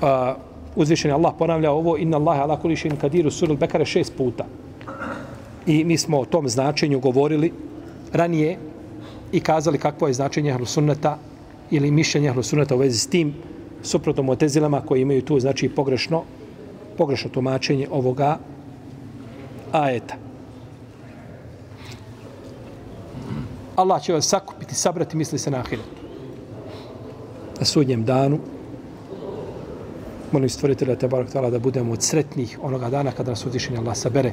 [0.03, 0.37] uh,
[0.77, 4.45] uzvišeni Allah ponavlja ovo inna Allahe ala kulli shay'in kadir sura al-Bekare šest puta.
[5.67, 7.53] I mi smo o tom značenju govorili
[8.13, 8.59] ranije
[9.33, 11.19] i kazali kakvo je značenje Ahlusunneta
[11.71, 13.35] ili mišljenje Ahlusunneta u vezi s tim
[13.83, 16.23] suprotno motezilama koji imaju tu znači pogrešno
[16.99, 18.39] pogrešno tumačenje ovoga
[19.73, 20.24] ajeta.
[23.77, 26.03] Allah će vas sakupiti, sabrati, misli se na ahiretu.
[27.61, 28.39] Na sudnjem danu,
[30.33, 34.33] molim stvoritelja te barak da budemo od sretnih onoga dana kada nas uzvišenje Allah sabere.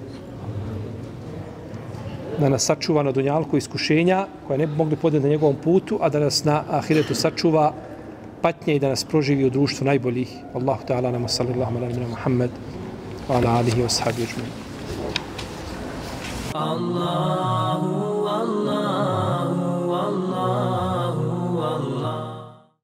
[2.39, 6.09] Da nas sačuva na dunjalku iskušenja koje ne bi mogli podeti na njegovom putu, a
[6.09, 7.73] da nas na ahiretu sačuva
[8.41, 10.33] patnje i da nas proživi u društvu najboljih.
[10.53, 12.51] Allahu ta'ala namo sallallahu ala nabina Muhammed
[13.29, 14.27] wa ala alihi wa sahabi
[16.53, 18.11] Allahu